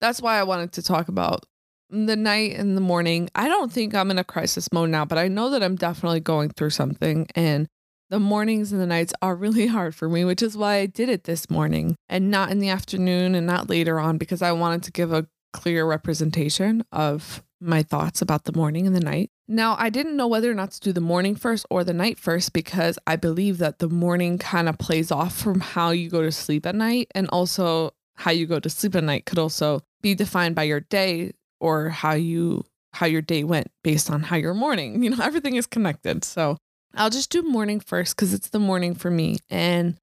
That's 0.00 0.22
why 0.22 0.38
I 0.38 0.44
wanted 0.44 0.72
to 0.72 0.82
talk 0.82 1.08
about 1.08 1.44
the 1.90 2.16
night 2.16 2.56
and 2.56 2.76
the 2.76 2.80
morning. 2.80 3.30
I 3.34 3.48
don't 3.48 3.72
think 3.72 3.94
I'm 3.94 4.10
in 4.10 4.18
a 4.18 4.24
crisis 4.24 4.68
mode 4.72 4.90
now, 4.90 5.04
but 5.04 5.18
I 5.18 5.28
know 5.28 5.50
that 5.50 5.62
I'm 5.62 5.76
definitely 5.76 6.20
going 6.20 6.50
through 6.50 6.70
something. 6.70 7.26
And 7.34 7.66
the 8.10 8.20
mornings 8.20 8.72
and 8.72 8.80
the 8.80 8.86
nights 8.86 9.12
are 9.22 9.34
really 9.34 9.66
hard 9.68 9.94
for 9.94 10.08
me, 10.08 10.24
which 10.24 10.42
is 10.42 10.56
why 10.56 10.76
I 10.76 10.86
did 10.86 11.08
it 11.08 11.24
this 11.24 11.50
morning 11.50 11.96
and 12.08 12.30
not 12.30 12.50
in 12.50 12.58
the 12.58 12.68
afternoon 12.68 13.34
and 13.34 13.46
not 13.46 13.68
later 13.68 13.98
on 13.98 14.18
because 14.18 14.42
I 14.42 14.52
wanted 14.52 14.82
to 14.84 14.92
give 14.92 15.12
a 15.12 15.26
clear 15.52 15.86
representation 15.86 16.84
of 16.92 17.42
my 17.60 17.82
thoughts 17.82 18.22
about 18.22 18.44
the 18.44 18.52
morning 18.52 18.86
and 18.86 18.94
the 18.94 19.00
night. 19.00 19.30
Now, 19.48 19.74
I 19.78 19.90
didn't 19.90 20.16
know 20.16 20.28
whether 20.28 20.50
or 20.50 20.54
not 20.54 20.70
to 20.72 20.80
do 20.80 20.92
the 20.92 21.00
morning 21.00 21.34
first 21.34 21.66
or 21.70 21.82
the 21.82 21.94
night 21.94 22.18
first 22.18 22.52
because 22.52 22.98
I 23.06 23.16
believe 23.16 23.58
that 23.58 23.78
the 23.78 23.88
morning 23.88 24.38
kind 24.38 24.68
of 24.68 24.78
plays 24.78 25.10
off 25.10 25.36
from 25.36 25.60
how 25.60 25.90
you 25.90 26.10
go 26.10 26.22
to 26.22 26.30
sleep 26.30 26.66
at 26.66 26.74
night 26.74 27.08
and 27.14 27.28
also 27.30 27.94
how 28.14 28.30
you 28.30 28.46
go 28.46 28.60
to 28.60 28.70
sleep 28.70 28.94
at 28.94 29.04
night 29.04 29.26
could 29.26 29.38
also 29.38 29.80
be 30.02 30.14
defined 30.14 30.54
by 30.54 30.64
your 30.64 30.80
day 30.80 31.32
or 31.60 31.88
how 31.88 32.12
you 32.12 32.64
how 32.94 33.06
your 33.06 33.22
day 33.22 33.44
went 33.44 33.70
based 33.84 34.10
on 34.10 34.22
how 34.22 34.36
your 34.36 34.54
morning, 34.54 35.02
you 35.04 35.10
know, 35.10 35.22
everything 35.22 35.56
is 35.56 35.66
connected. 35.66 36.24
So, 36.24 36.56
I'll 36.94 37.10
just 37.10 37.30
do 37.30 37.42
morning 37.42 37.80
first 37.80 38.16
cuz 38.16 38.32
it's 38.32 38.48
the 38.48 38.58
morning 38.58 38.94
for 38.94 39.10
me 39.10 39.38
and 39.50 39.98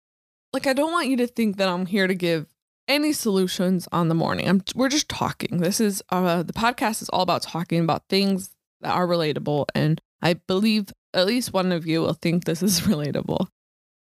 like 0.54 0.68
I 0.68 0.74
don't 0.74 0.92
want 0.92 1.10
you 1.10 1.18
to 1.18 1.28
think 1.28 1.58
that 1.58 1.68
I'm 1.68 1.88
here 1.88 2.08
to 2.08 2.16
give 2.16 2.48
any 2.88 3.12
solutions 3.12 3.88
on 3.92 4.08
the 4.08 4.16
morning. 4.16 4.48
I'm 4.48 4.64
we're 4.76 4.90
just 4.90 5.10
talking. 5.10 5.58
This 5.58 5.80
is 5.80 6.04
uh 6.10 6.44
the 6.44 6.54
podcast 6.54 7.02
is 7.02 7.10
all 7.10 7.22
about 7.22 7.42
talking 7.42 7.82
about 7.82 8.08
things 8.08 8.52
that 8.82 8.94
are 8.94 9.08
relatable 9.08 9.66
and 9.74 10.00
I 10.22 10.34
believe 10.34 10.94
at 11.14 11.26
least 11.26 11.54
one 11.54 11.72
of 11.72 11.88
you 11.88 12.02
will 12.02 12.14
think 12.14 12.44
this 12.44 12.62
is 12.62 12.82
relatable. 12.92 13.48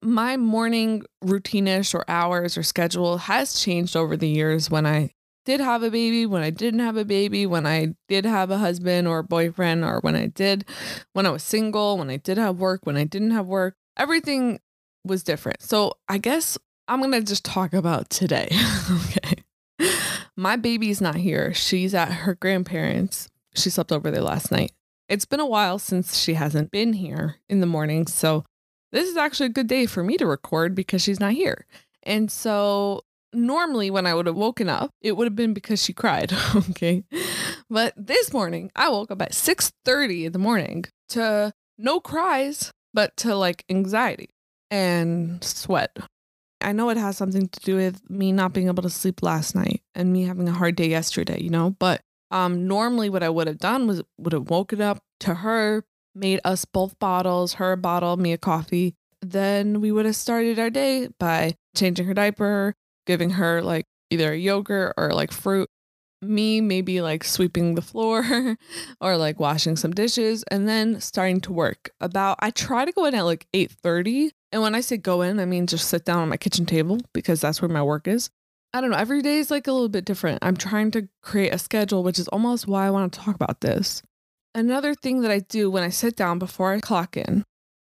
My 0.02 0.38
morning 0.38 1.04
routine-ish 1.24 1.96
or 1.96 2.06
hours 2.08 2.58
or 2.58 2.64
schedule 2.64 3.18
has 3.18 3.60
changed 3.60 3.96
over 3.96 4.16
the 4.16 4.28
years 4.28 4.70
when 4.70 4.86
I 4.86 5.15
did 5.46 5.60
have 5.60 5.84
a 5.84 5.92
baby, 5.92 6.26
when 6.26 6.42
I 6.42 6.50
didn't 6.50 6.80
have 6.82 6.98
a 6.98 7.06
baby, 7.06 7.46
when 7.46 7.66
I 7.66 7.96
did 8.08 8.26
have 8.26 8.52
a 8.52 8.58
husband 8.58 9.08
or 9.08 9.20
a 9.20 9.24
boyfriend, 9.24 9.86
or 9.86 10.00
when 10.02 10.16
I 10.16 10.28
did, 10.28 10.66
when 11.14 11.26
I 11.26 11.30
was 11.30 11.44
single, 11.44 11.98
when 11.98 12.10
I 12.10 12.18
did 12.18 12.38
have 12.38 12.58
work, 12.58 12.82
when 12.84 12.98
I 12.98 13.04
didn't 13.04 13.32
have 13.32 13.48
work, 13.48 13.76
everything 13.96 14.60
was 15.06 15.24
different. 15.24 15.62
So 15.62 15.94
I 16.10 16.18
guess 16.18 16.58
I'm 16.88 17.00
going 17.00 17.12
to 17.12 17.22
just 17.22 17.46
talk 17.46 17.74
about 17.74 18.10
today. 18.10 18.50
okay. 18.92 19.90
My 20.36 20.56
baby's 20.56 21.02
not 21.02 21.16
here. 21.16 21.54
She's 21.54 21.94
at 21.94 22.12
her 22.12 22.36
grandparents. 22.36 23.30
She 23.56 23.70
slept 23.70 23.92
over 23.92 24.12
there 24.12 24.22
last 24.22 24.52
night. 24.52 24.72
It's 25.08 25.26
been 25.26 25.40
a 25.40 25.46
while 25.46 25.80
since 25.80 26.18
she 26.18 26.34
hasn't 26.34 26.72
been 26.72 26.94
here 26.94 27.38
in 27.48 27.60
the 27.62 27.68
morning. 27.68 28.08
So 28.08 28.44
this 28.92 29.08
is 29.10 29.18
actually 29.18 29.48
a 29.48 29.50
good 29.50 29.68
day 29.68 29.86
for 29.86 30.04
me 30.04 30.18
to 30.18 30.26
record 30.26 30.76
because 30.76 31.02
she's 31.02 31.20
not 31.20 31.34
here. 31.34 31.66
And 32.04 32.32
so 32.32 33.04
normally 33.36 33.90
when 33.92 34.06
I 34.06 34.14
would 34.14 34.26
have 34.26 34.36
woken 34.36 34.70
up, 34.70 34.92
it 35.02 35.18
would 35.18 35.26
have 35.26 35.36
been 35.36 35.54
because 35.54 35.84
she 35.84 35.94
cried. 35.94 36.34
okay. 36.56 37.04
But 37.70 37.94
this 37.98 38.34
morning, 38.34 38.72
I 38.76 38.90
woke 38.90 39.12
up 39.12 39.22
at 39.22 39.34
6:30 39.34 40.26
in 40.26 40.32
the 40.32 40.40
morning 40.40 40.86
to 41.10 41.54
no 41.78 42.00
cries, 42.00 42.72
but 42.94 43.16
to 43.18 43.36
like 43.36 43.66
anxiety 43.70 44.30
and 44.72 45.44
sweat. 45.44 45.98
I 46.62 46.72
know 46.72 46.90
it 46.90 46.98
has 46.98 47.18
something 47.18 47.48
to 47.48 47.60
do 47.60 47.76
with 47.76 48.10
me 48.10 48.32
not 48.32 48.54
being 48.54 48.68
able 48.68 48.84
to 48.84 48.90
sleep 48.90 49.22
last 49.22 49.56
night 49.56 49.82
and 49.94 50.12
me 50.12 50.24
having 50.24 50.48
a 50.48 50.54
hard 50.54 50.76
day 50.76 50.88
yesterday, 50.88 51.40
you 51.42 51.50
know, 51.50 51.76
but 51.80 52.02
um 52.32 52.68
normally 52.68 53.10
what 53.10 53.22
I 53.24 53.30
would 53.30 53.48
have 53.48 53.60
done 53.60 53.88
was 53.88 54.02
would 54.18 54.34
have 54.34 54.50
woken 54.50 54.82
up 54.82 55.00
to 55.22 55.36
her, 55.36 55.84
made 56.16 56.40
us 56.44 56.66
both 56.66 56.98
bottles, 56.98 57.54
her 57.56 57.74
a 57.74 57.78
bottle, 57.78 58.18
me 58.18 58.34
a 58.34 58.38
coffee. 58.38 58.96
Then 59.22 59.82
we 59.82 59.92
would 59.92 60.06
have 60.06 60.16
started 60.16 60.60
our 60.60 60.70
day 60.70 61.10
by 61.20 61.56
changing 61.76 62.06
her 62.08 62.14
diaper, 62.14 62.74
giving 63.06 63.32
her 63.32 63.62
like 63.62 63.86
either 64.10 64.34
a 64.34 64.38
yogurt 64.38 64.94
or 64.98 65.12
like 65.12 65.32
fruit. 65.32 65.70
Me 66.22 66.60
maybe 66.62 67.02
like 67.02 67.24
sweeping 67.24 67.76
the 67.76 67.82
floor 67.82 68.58
or 69.02 69.18
like 69.18 69.40
washing 69.40 69.76
some 69.76 69.92
dishes 69.92 70.44
and 70.50 70.68
then 70.68 71.00
starting 71.00 71.40
to 71.42 71.54
work. 71.54 71.92
About 72.00 72.38
I 72.40 72.50
try 72.52 72.86
to 72.86 72.92
go 72.92 73.06
in 73.06 73.14
at 73.14 73.26
like 73.26 73.46
8:30 73.54 74.32
and 74.52 74.62
when 74.62 74.74
I 74.74 74.82
say 74.82 74.98
go 74.98 75.22
in, 75.22 75.40
I 75.40 75.46
mean 75.46 75.68
just 75.68 75.90
sit 75.90 76.06
down 76.06 76.20
on 76.20 76.30
my 76.30 76.38
kitchen 76.38 76.66
table 76.66 77.00
because 77.14 77.42
that's 77.42 77.62
where 77.62 77.70
my 77.70 77.84
work 77.84 78.08
is. 78.08 78.30
I 78.74 78.82
don't 78.82 78.90
know, 78.90 78.98
every 78.98 79.22
day 79.22 79.38
is 79.38 79.52
like 79.52 79.68
a 79.68 79.72
little 79.72 79.90
bit 79.90 80.06
different. 80.06 80.40
I'm 80.42 80.58
trying 80.58 80.92
to 80.92 81.08
create 81.22 81.54
a 81.54 81.58
schedule, 81.58 82.04
which 82.04 82.20
is 82.20 82.28
almost 82.30 82.68
why 82.68 82.88
I 82.88 82.90
want 82.90 83.14
to 83.14 83.20
talk 83.20 83.36
about 83.36 83.62
this. 83.62 84.02
Another 84.54 84.96
thing 84.96 85.22
that 85.22 85.32
I 85.32 85.40
do 85.40 85.70
when 85.70 85.84
I 85.84 85.90
sit 85.90 86.16
down 86.16 86.40
before 86.40 86.74
I 86.74 86.80
clock 86.80 87.18
in 87.18 87.46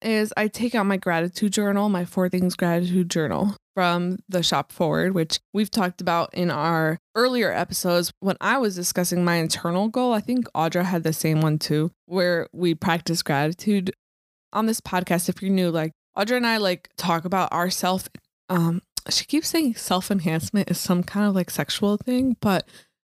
is 0.02 0.32
I 0.36 0.48
take 0.48 0.74
out 0.74 0.86
my 0.86 0.96
gratitude 0.96 1.52
journal, 1.52 1.88
my 1.88 2.04
four 2.04 2.28
things 2.28 2.54
gratitude 2.54 3.10
journal 3.10 3.56
from 3.74 4.18
the 4.28 4.42
shop 4.42 4.72
forward, 4.72 5.14
which 5.14 5.38
we've 5.52 5.70
talked 5.70 6.00
about 6.00 6.32
in 6.32 6.50
our 6.50 6.98
earlier 7.14 7.52
episodes. 7.52 8.12
When 8.20 8.36
I 8.40 8.58
was 8.58 8.74
discussing 8.74 9.24
my 9.24 9.36
internal 9.36 9.88
goal, 9.88 10.12
I 10.12 10.20
think 10.20 10.46
Audra 10.52 10.84
had 10.84 11.02
the 11.02 11.12
same 11.12 11.40
one 11.40 11.58
too, 11.58 11.90
where 12.06 12.48
we 12.52 12.74
practice 12.74 13.22
gratitude 13.22 13.92
on 14.52 14.66
this 14.66 14.80
podcast. 14.80 15.28
If 15.28 15.42
you're 15.42 15.50
new, 15.50 15.70
like 15.70 15.92
Audra 16.16 16.38
and 16.38 16.46
I 16.46 16.56
like 16.56 16.88
talk 16.96 17.24
about 17.24 17.52
our 17.52 17.70
self. 17.70 18.08
Um, 18.48 18.82
she 19.10 19.24
keeps 19.24 19.48
saying 19.48 19.74
self 19.74 20.10
enhancement 20.10 20.70
is 20.70 20.78
some 20.78 21.02
kind 21.02 21.28
of 21.28 21.34
like 21.34 21.50
sexual 21.50 21.96
thing, 21.96 22.36
but 22.40 22.66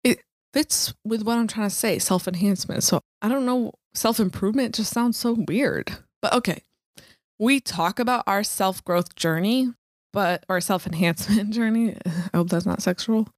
it 0.04 0.20
fits 0.52 0.94
with 1.04 1.22
what 1.22 1.38
I'm 1.38 1.48
trying 1.48 1.68
to 1.68 1.74
say 1.74 1.98
self 1.98 2.28
enhancement. 2.28 2.84
So 2.84 3.00
I 3.20 3.28
don't 3.28 3.46
know, 3.46 3.72
self 3.94 4.20
improvement 4.20 4.74
just 4.74 4.92
sounds 4.92 5.16
so 5.16 5.44
weird. 5.48 5.90
But 6.20 6.34
okay, 6.34 6.62
we 7.42 7.58
talk 7.58 7.98
about 7.98 8.22
our 8.28 8.44
self 8.44 8.84
growth 8.84 9.16
journey, 9.16 9.72
but 10.12 10.44
our 10.48 10.60
self 10.60 10.86
enhancement 10.86 11.50
journey. 11.54 11.96
I 12.06 12.36
hope 12.36 12.48
that's 12.48 12.66
not 12.66 12.80
sexual. 12.80 13.28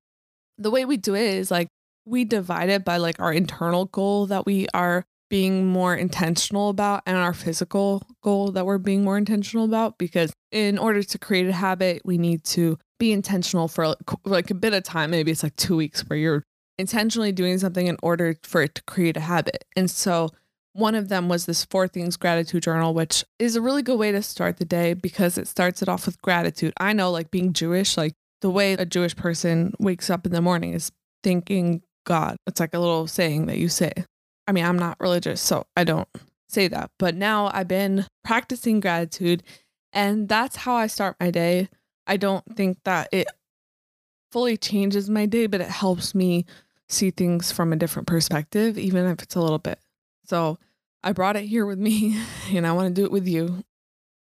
The 0.59 0.71
way 0.71 0.85
we 0.85 0.99
do 0.99 1.15
it 1.15 1.23
is 1.23 1.51
like 1.51 1.69
we 2.05 2.25
divide 2.25 2.69
it 2.69 2.85
by 2.85 2.99
like 2.99 3.19
our 3.19 3.33
internal 3.33 3.87
goal 3.87 4.27
that 4.27 4.45
we 4.45 4.67
are 4.75 5.05
being 5.31 5.67
more 5.67 5.97
intentional 5.97 6.69
about 6.69 7.03
and 7.07 7.17
our 7.17 7.33
physical 7.33 8.07
goal 8.23 8.53
that 8.53 8.67
we're 8.67 8.77
being 8.77 9.03
more 9.03 9.17
intentional 9.17 9.65
about 9.65 9.97
because 9.97 10.35
in 10.53 10.77
order 10.77 11.03
to 11.03 11.19
create 11.19 11.49
a 11.49 11.53
habit 11.53 12.03
we 12.05 12.19
need 12.19 12.45
to 12.45 12.79
be 13.01 13.11
intentional 13.11 13.69
for 13.69 13.97
like 14.27 14.51
a 14.51 14.55
bit 14.55 14.75
of 14.75 14.85
time 14.85 15.11
maybe 15.11 15.33
it's 15.33 15.43
like 15.43 15.57
2 15.57 15.75
weeks 15.75 16.03
where 16.03 16.19
you're 16.19 16.45
intentionally 16.79 17.33
doing 17.33 17.59
something 17.59 17.87
in 17.87 17.97
order 18.03 18.37
for 18.43 18.61
it 18.63 18.75
to 18.75 18.83
create 18.83 19.17
a 19.17 19.21
habit 19.21 19.65
and 19.75 19.91
so 19.91 20.29
one 20.75 20.97
of 20.97 21.09
them 21.09 21.29
was 21.29 21.47
this 21.47 21.65
four 21.65 21.89
things 21.89 22.17
gratitude 22.17 22.65
journal, 22.65 22.93
which 22.93 23.25
is 23.39 23.57
a 23.57 23.63
really 23.63 23.83
good 23.83 23.99
way 23.99 24.13
to 24.13 24.21
start 24.23 24.59
the 24.59 24.65
day 24.65 24.93
because 24.93 25.39
it 25.39 25.49
starts 25.49 25.83
it 25.83 25.89
off 25.89 26.05
with 26.05 26.21
gratitude. 26.21 26.75
I 26.79 26.93
know, 26.93 27.11
like 27.11 27.31
being 27.31 27.53
Jewish, 27.53 27.97
like 27.97 28.15
the 28.43 28.51
way 28.51 28.75
a 28.75 28.85
Jewish 28.85 29.17
person 29.17 29.73
wakes 29.79 30.11
up 30.11 30.27
in 30.27 30.33
the 30.33 30.43
morning 30.43 30.75
is 30.75 30.91
thanking 31.23 31.83
God. 32.05 32.37
It's 32.47 32.61
like 32.61 32.75
a 32.75 32.81
little 32.81 33.07
saying 33.07 33.47
that 33.47 33.59
you 33.59 33.69
say. 33.69 33.93
I 34.49 34.53
mean, 34.53 34.65
I'm 34.65 34.79
not 34.79 34.99
religious, 35.01 35.41
so 35.41 35.65
I 35.77 35.85
don't 35.85 36.09
say 36.49 36.67
that. 36.69 36.91
But 36.99 37.15
now 37.15 37.51
I've 37.55 37.69
been 37.69 38.07
practicing 38.25 38.81
gratitude, 38.81 39.45
and 39.93 40.29
that's 40.29 40.57
how 40.57 40.75
I 40.75 40.89
start 40.89 41.17
my 41.21 41.31
day. 41.31 41.69
I 42.07 42.17
don't 42.17 42.45
think 42.57 42.79
that 42.85 43.09
it 43.13 43.29
fully 44.33 44.57
changes 44.57 45.09
my 45.09 45.27
day, 45.27 45.47
but 45.47 45.61
it 45.61 45.69
helps 45.69 46.17
me 46.17 46.47
see 46.89 47.13
things 47.13 47.53
from 47.53 47.73
a 47.73 47.77
different 47.77 48.09
perspective, 48.09 48.77
even 48.77 49.07
if 49.07 49.23
it's 49.23 49.37
a 49.37 49.41
little 49.41 49.61
bit. 49.61 49.79
So 50.25 50.59
I 51.03 51.13
brought 51.13 51.37
it 51.37 51.45
here 51.45 51.67
with 51.67 51.79
me 51.79 52.21
and 52.51 52.67
I 52.67 52.73
want 52.73 52.95
to 52.95 53.01
do 53.01 53.05
it 53.05 53.13
with 53.13 53.29
you. 53.29 53.65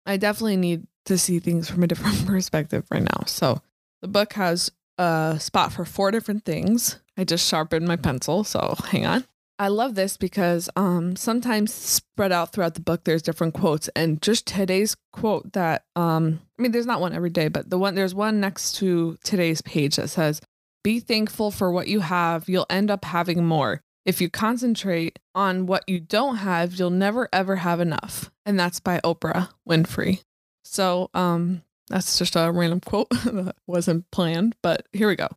I 0.06 0.18
definitely 0.18 0.58
need 0.58 0.86
to 1.06 1.18
see 1.18 1.40
things 1.40 1.70
from 1.70 1.84
a 1.84 1.88
different 1.88 2.26
perspective 2.28 2.86
right 2.92 3.04
now. 3.04 3.24
So 3.26 3.62
the 4.02 4.08
book 4.08 4.34
has 4.34 4.72
a 4.98 5.38
spot 5.40 5.74
for 5.74 5.86
four 5.86 6.12
different 6.12 6.46
things. 6.46 7.00
I 7.18 7.24
just 7.24 7.48
sharpened 7.48 7.88
my 7.88 7.96
pencil, 7.96 8.44
so 8.44 8.76
hang 8.86 9.06
on. 9.06 9.26
I 9.60 9.68
love 9.68 9.96
this 9.96 10.18
because 10.18 10.70
um 10.76 11.16
sometimes 11.16 11.74
spread 11.74 12.32
out 12.32 12.52
throughout 12.52 12.74
the 12.74 12.82
book 12.82 13.04
there's 13.04 13.22
different 13.22 13.54
quotes 13.54 13.88
and 13.96 14.22
just 14.22 14.48
today's 14.48 14.96
quote 15.12 15.54
that 15.54 15.86
um 15.96 16.42
I 16.58 16.62
mean 16.62 16.72
there's 16.72 16.88
not 16.88 17.02
one 17.02 17.14
every 17.14 17.30
day 17.30 17.48
but 17.50 17.70
the 17.70 17.78
one 17.78 17.94
there's 17.96 18.16
one 18.16 18.40
next 18.40 18.74
to 18.78 19.18
today's 19.24 19.62
page 19.62 19.98
that 19.98 20.10
says 20.10 20.42
be 20.84 21.00
thankful 21.00 21.52
for 21.52 21.72
what 21.72 21.88
you 21.88 22.00
have 22.00 22.50
you'll 22.50 22.66
end 22.70 22.90
up 22.90 23.06
having 23.06 23.46
more 23.46 23.82
if 24.06 24.22
you 24.22 24.30
concentrate 24.30 25.20
on 25.34 25.66
what 25.66 25.88
you 25.88 26.00
don't 26.00 26.38
have, 26.38 26.76
you'll 26.76 26.90
never 26.90 27.30
ever 27.32 27.58
have 27.58 27.80
enough. 27.80 28.32
And 28.46 28.60
that's 28.60 28.80
by 28.80 29.00
Oprah 29.04 29.50
Winfrey. 29.68 30.24
So, 30.66 31.10
um, 31.14 31.64
that's 31.88 32.18
just 32.18 32.36
a 32.36 32.52
random 32.52 32.80
quote 32.80 33.10
that 33.26 33.56
wasn't 33.68 34.10
planned, 34.12 34.56
but 34.62 34.88
here 34.94 35.08
we 35.08 35.16
go. 35.16 35.30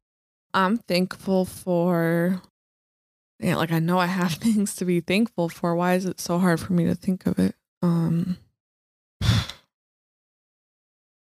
I'm 0.55 0.79
thankful 0.79 1.45
for 1.45 2.43
yeah, 3.39 3.57
like 3.57 3.73
I 3.73 3.79
know 3.79 3.99
I 3.99 4.07
have 4.07 4.33
things 4.35 4.75
to 4.77 4.85
be 4.85 5.01
thankful 5.01 5.49
for. 5.49 5.75
Why 5.75 5.95
is 5.95 6.07
it 6.07 6.21
so 6.21 6.39
hard 6.39 6.61
for 6.61 6.73
me 6.73 6.85
to 6.87 6.95
think 6.95 7.27
of 7.27 7.39
it? 7.39 7.55
Um 7.83 8.39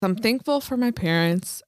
I'm 0.01 0.15
thankful 0.15 0.61
for 0.61 0.77
my 0.77 0.91
parents. 0.91 1.63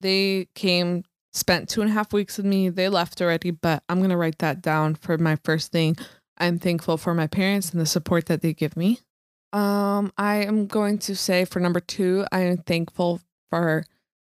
They 0.00 0.48
came 0.54 1.04
spent 1.38 1.68
two 1.68 1.80
and 1.80 1.90
a 1.90 1.94
half 1.94 2.12
weeks 2.12 2.36
with 2.36 2.46
me. 2.46 2.68
They 2.68 2.88
left 2.88 3.20
already, 3.20 3.50
but 3.50 3.82
I'm 3.88 3.98
going 3.98 4.10
to 4.10 4.16
write 4.16 4.38
that 4.38 4.60
down 4.60 4.94
for 4.94 5.16
my 5.18 5.36
first 5.44 5.72
thing. 5.72 5.96
I'm 6.38 6.58
thankful 6.58 6.96
for 6.96 7.14
my 7.14 7.26
parents 7.26 7.70
and 7.70 7.80
the 7.80 7.86
support 7.86 8.26
that 8.26 8.42
they 8.42 8.52
give 8.52 8.76
me. 8.76 9.00
Um, 9.52 10.12
I 10.16 10.44
am 10.44 10.66
going 10.66 10.98
to 11.00 11.16
say 11.16 11.44
for 11.44 11.60
number 11.60 11.80
two, 11.80 12.26
I 12.30 12.40
am 12.40 12.58
thankful 12.58 13.20
for 13.50 13.84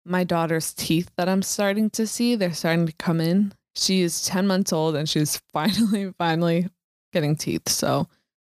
my 0.05 0.25
daughter's 0.25 0.75
teeth 0.75 1.11
that 1.17 1.29
I'm 1.29 1.43
starting 1.43 1.89
to 1.91 2.07
see. 2.07 2.35
They're 2.35 2.53
starting 2.53 2.87
to 2.87 2.93
come 2.99 3.21
in. 3.21 3.53
She 3.75 4.03
is 4.03 4.25
10 4.25 4.47
months 4.47 4.73
old 4.73 4.97
and 4.97 5.09
she's 5.09 5.41
finally, 5.53 6.13
finally 6.19 6.69
getting 7.13 7.37
teeth. 7.37 7.69
So, 7.69 8.09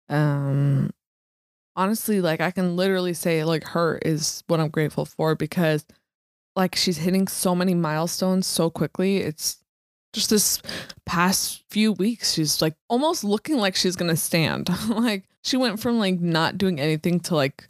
um, 0.09 0.91
honestly, 1.77 2.21
like 2.21 2.41
I 2.41 2.51
can 2.51 2.75
literally 2.77 3.15
say, 3.15 3.45
like, 3.45 3.65
her 3.65 3.99
is 3.99 4.43
what 4.47 4.61
I'm 4.61 4.71
grateful 4.71 5.05
for 5.05 5.35
because 5.35 5.85
like 6.57 6.75
she's 6.75 6.97
hitting 6.97 7.29
so 7.29 7.55
many 7.55 7.75
milestones 7.75 8.47
so 8.47 8.71
quickly. 8.71 9.19
It's 9.19 9.59
just 10.13 10.31
this 10.31 10.63
past 11.05 11.63
few 11.69 11.93
weeks, 11.93 12.33
she's 12.33 12.63
like 12.63 12.75
almost 12.89 13.23
looking 13.23 13.59
like 13.59 13.77
she's 13.77 13.97
gonna 13.97 14.17
stand. 14.17 14.71
like 14.89 15.25
she 15.43 15.57
went 15.57 15.79
from 15.79 15.99
like 15.99 16.19
not 16.19 16.59
doing 16.59 16.81
anything 16.81 17.21
to 17.21 17.37
like 17.37 17.69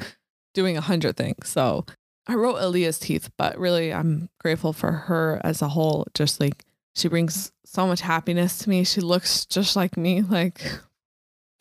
doing 0.54 0.76
a 0.76 0.80
hundred 0.80 1.16
things. 1.16 1.48
So 1.48 1.84
I 2.28 2.34
wrote 2.34 2.56
Aaliyah's 2.56 2.98
teeth, 2.98 3.30
but 3.36 3.58
really 3.58 3.92
I'm 3.92 4.30
grateful 4.38 4.72
for 4.72 4.92
her 4.92 5.40
as 5.44 5.60
a 5.60 5.68
whole. 5.68 6.06
Just 6.14 6.40
like 6.40 6.64
she 6.94 7.08
brings 7.08 7.52
so 7.64 7.86
much 7.86 8.00
happiness 8.00 8.58
to 8.60 8.70
me. 8.70 8.84
She 8.84 9.00
looks 9.00 9.44
just 9.44 9.74
like 9.74 9.96
me. 9.96 10.22
Like 10.22 10.62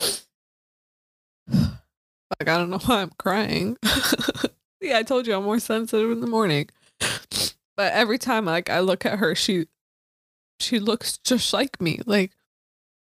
like 1.50 1.68
I 2.40 2.58
don't 2.58 2.70
know 2.70 2.78
why 2.78 3.02
I'm 3.02 3.12
crying. 3.18 3.76
yeah, 4.80 4.98
I 4.98 5.02
told 5.02 5.26
you 5.26 5.34
I'm 5.34 5.44
more 5.44 5.58
sensitive 5.58 6.12
in 6.12 6.20
the 6.20 6.26
morning. 6.28 6.68
But 7.76 7.92
every 7.92 8.18
time 8.18 8.46
like 8.46 8.70
I 8.70 8.80
look 8.80 9.04
at 9.04 9.18
her, 9.18 9.34
she 9.34 9.66
she 10.58 10.78
looks 10.78 11.18
just 11.18 11.52
like 11.52 11.80
me. 11.80 12.00
Like 12.06 12.32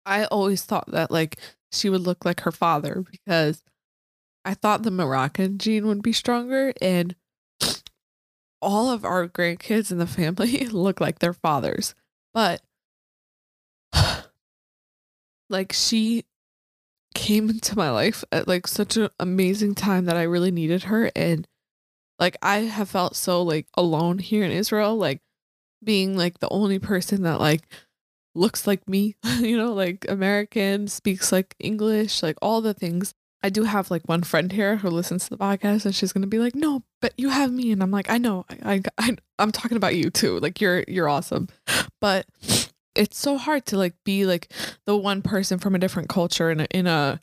I 0.05 0.25
always 0.25 0.63
thought 0.63 0.91
that 0.91 1.11
like 1.11 1.37
she 1.71 1.89
would 1.89 2.01
look 2.01 2.25
like 2.25 2.41
her 2.41 2.51
father 2.51 3.03
because 3.09 3.63
I 4.43 4.53
thought 4.53 4.83
the 4.83 4.91
Moroccan 4.91 5.57
gene 5.57 5.87
would 5.87 6.03
be 6.03 6.13
stronger 6.13 6.73
and 6.81 7.15
all 8.61 8.89
of 8.89 9.05
our 9.05 9.27
grandkids 9.27 9.91
in 9.91 9.97
the 9.97 10.07
family 10.07 10.67
look 10.71 10.99
like 10.99 11.19
their 11.19 11.33
fathers. 11.33 11.95
But 12.33 12.61
like 15.49 15.71
she 15.71 16.25
came 17.13 17.49
into 17.49 17.77
my 17.77 17.89
life 17.89 18.23
at 18.31 18.47
like 18.47 18.67
such 18.67 18.97
an 18.97 19.09
amazing 19.19 19.73
time 19.73 20.05
that 20.05 20.17
I 20.17 20.23
really 20.23 20.51
needed 20.51 20.83
her 20.83 21.11
and 21.15 21.47
like 22.19 22.37
I 22.41 22.59
have 22.59 22.89
felt 22.89 23.15
so 23.15 23.41
like 23.41 23.67
alone 23.75 24.19
here 24.19 24.43
in 24.43 24.51
Israel, 24.51 24.95
like 24.95 25.21
being 25.83 26.17
like 26.17 26.39
the 26.39 26.49
only 26.49 26.79
person 26.79 27.23
that 27.23 27.39
like 27.39 27.63
looks 28.33 28.67
like 28.67 28.87
me, 28.87 29.15
you 29.39 29.57
know, 29.57 29.73
like 29.73 30.05
American, 30.09 30.87
speaks 30.87 31.31
like 31.31 31.55
English, 31.59 32.23
like 32.23 32.37
all 32.41 32.61
the 32.61 32.73
things. 32.73 33.13
I 33.43 33.49
do 33.49 33.63
have 33.63 33.91
like 33.91 34.07
one 34.09 34.23
friend 34.23 34.51
here 34.51 34.77
who 34.77 34.89
listens 34.89 35.25
to 35.25 35.29
the 35.29 35.37
podcast 35.37 35.85
and 35.85 35.93
she's 35.93 36.11
going 36.11 36.23
to 36.23 36.27
be 36.27 36.39
like, 36.39 36.55
"No, 36.55 36.81
but 36.99 37.13
you 37.15 37.29
have 37.29 37.51
me." 37.51 37.71
And 37.71 37.83
I'm 37.83 37.91
like, 37.91 38.09
"I 38.09 38.17
know. 38.17 38.45
I, 38.63 38.81
I 38.97 39.15
I'm 39.37 39.51
talking 39.51 39.77
about 39.77 39.95
you 39.95 40.09
too. 40.09 40.39
Like 40.39 40.59
you're 40.59 40.83
you're 40.87 41.09
awesome." 41.09 41.49
But 42.01 42.25
it's 42.95 43.19
so 43.19 43.37
hard 43.37 43.65
to 43.67 43.77
like 43.77 43.93
be 44.03 44.25
like 44.25 44.51
the 44.85 44.97
one 44.97 45.21
person 45.21 45.59
from 45.59 45.75
a 45.75 45.79
different 45.79 46.09
culture 46.09 46.49
in 46.49 46.61
a, 46.61 46.67
in 46.71 46.87
a 46.87 47.21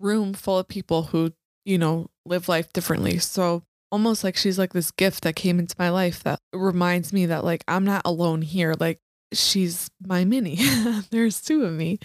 room 0.00 0.32
full 0.32 0.58
of 0.58 0.68
people 0.68 1.04
who, 1.04 1.32
you 1.66 1.76
know, 1.76 2.08
live 2.24 2.48
life 2.48 2.72
differently. 2.72 3.18
So 3.18 3.62
almost 3.90 4.24
like 4.24 4.36
she's 4.36 4.58
like 4.58 4.72
this 4.72 4.90
gift 4.90 5.22
that 5.24 5.36
came 5.36 5.58
into 5.58 5.74
my 5.78 5.90
life 5.90 6.22
that 6.24 6.40
reminds 6.52 7.12
me 7.12 7.26
that 7.26 7.44
like 7.44 7.64
I'm 7.68 7.84
not 7.84 8.02
alone 8.04 8.42
here. 8.42 8.74
Like 8.78 9.00
she's 9.32 9.90
my 10.04 10.24
mini. 10.24 10.56
There's 11.10 11.40
two 11.40 11.64
of 11.64 11.72
me. 11.72 11.98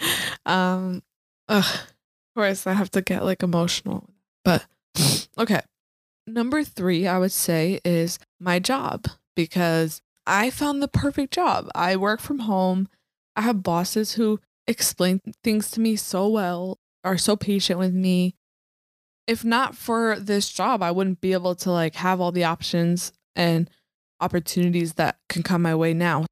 Um 0.45 1.03
ugh, 1.49 1.65
of 1.65 2.35
course 2.35 2.67
I 2.67 2.73
have 2.73 2.91
to 2.91 3.01
get 3.01 3.25
like 3.25 3.43
emotional. 3.43 4.09
But 4.43 4.65
okay. 5.37 5.61
Number 6.25 6.63
3 6.63 7.07
I 7.07 7.17
would 7.17 7.31
say 7.31 7.79
is 7.83 8.17
my 8.39 8.59
job 8.59 9.07
because 9.35 10.01
I 10.25 10.49
found 10.49 10.81
the 10.81 10.87
perfect 10.87 11.33
job. 11.33 11.69
I 11.75 11.97
work 11.97 12.21
from 12.21 12.39
home. 12.39 12.87
I 13.35 13.41
have 13.41 13.63
bosses 13.63 14.13
who 14.13 14.39
explain 14.67 15.19
things 15.43 15.69
to 15.71 15.81
me 15.81 15.97
so 15.97 16.29
well, 16.29 16.79
are 17.03 17.17
so 17.17 17.35
patient 17.35 17.77
with 17.79 17.93
me 17.93 18.35
if 19.27 19.45
not 19.45 19.75
for 19.75 20.19
this 20.19 20.49
job, 20.49 20.83
I 20.83 20.91
wouldn't 20.91 21.21
be 21.21 21.33
able 21.33 21.55
to 21.55 21.71
like 21.71 21.95
have 21.95 22.19
all 22.19 22.31
the 22.31 22.43
options 22.43 23.13
and 23.35 23.69
opportunities 24.19 24.93
that 24.93 25.17
can 25.29 25.43
come 25.43 25.61
my 25.61 25.75
way 25.75 25.93
now. 25.93 26.25